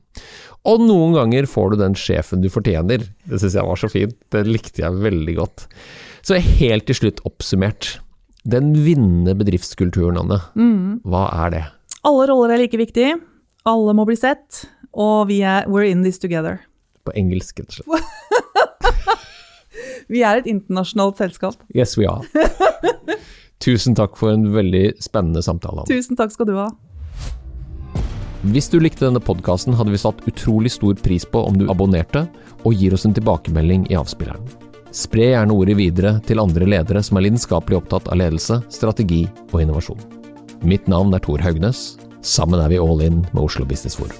Og 0.66 0.80
noen 0.82 1.12
ganger 1.16 1.46
får 1.50 1.74
du 1.74 1.76
den 1.82 1.94
sjefen 1.98 2.42
du 2.42 2.48
fortjener. 2.52 3.04
Det 3.28 3.40
syns 3.42 3.54
jeg 3.58 3.68
var 3.68 3.76
så 3.80 3.90
fint. 3.92 4.16
Det 4.32 4.44
likte 4.48 4.82
jeg 4.82 5.00
veldig 5.04 5.34
godt. 5.38 5.66
Så 6.24 6.38
helt 6.40 6.86
til 6.88 6.96
slutt 7.02 7.20
oppsummert. 7.28 7.98
Den 8.48 8.72
vinnende 8.84 9.34
bedriftskulturen, 9.40 10.18
Anne. 10.20 10.40
Hva 11.04 11.26
er 11.44 11.52
det? 11.54 11.62
Alle 12.04 12.26
roller 12.32 12.54
er 12.56 12.62
like 12.64 12.76
viktige. 12.80 13.14
Alle 13.68 13.94
må 13.96 14.04
bli 14.08 14.16
sett. 14.20 14.64
Og 14.92 15.28
vi 15.30 15.40
er 15.44 15.64
we're 15.68 15.88
in 15.90 16.02
this 16.04 16.18
together. 16.22 16.58
På 17.04 17.12
engelsk, 17.18 17.60
rett 17.60 17.80
og 17.84 17.98
slett. 17.98 18.10
Vi 20.12 20.20
er 20.24 20.38
et 20.42 20.46
internasjonalt 20.48 21.16
selskap. 21.20 21.56
Yes, 21.74 21.96
we 21.98 22.04
are. 22.08 22.20
Tusen 23.62 23.94
takk 23.96 24.16
for 24.18 24.34
en 24.34 24.50
veldig 24.54 24.96
spennende 25.02 25.42
samtale. 25.42 25.84
Anne. 25.84 25.90
Tusen 25.90 26.18
takk 26.18 26.34
skal 26.34 26.48
du 26.50 26.56
ha. 26.58 26.68
Hvis 28.44 28.68
du 28.68 28.76
likte 28.82 29.06
denne 29.06 29.22
podkasten, 29.24 29.72
hadde 29.72 29.94
vi 29.94 30.00
satt 30.02 30.20
utrolig 30.28 30.74
stor 30.74 30.98
pris 31.00 31.24
på 31.24 31.40
om 31.48 31.56
du 31.56 31.64
abonnerte 31.72 32.26
og 32.64 32.76
gir 32.76 32.92
oss 32.92 33.06
en 33.08 33.16
tilbakemelding 33.16 33.86
i 33.88 33.96
avspilleren. 33.96 34.44
Spre 34.94 35.30
gjerne 35.32 35.56
ordet 35.56 35.78
videre 35.78 36.18
til 36.28 36.42
andre 36.42 36.68
ledere 36.68 37.00
som 37.02 37.18
er 37.18 37.24
lidenskapelig 37.26 37.80
opptatt 37.80 38.12
av 38.12 38.20
ledelse, 38.20 38.60
strategi 38.70 39.24
og 39.50 39.64
innovasjon. 39.64 40.04
Mitt 40.62 40.86
navn 40.92 41.16
er 41.16 41.24
Tor 41.24 41.40
Haugnes. 41.42 41.94
Sammen 42.20 42.60
er 42.60 42.70
vi 42.70 42.78
all 42.80 43.02
in 43.04 43.24
med 43.32 43.42
Oslo 43.42 43.66
Business 43.68 43.96
Forum. 43.96 44.16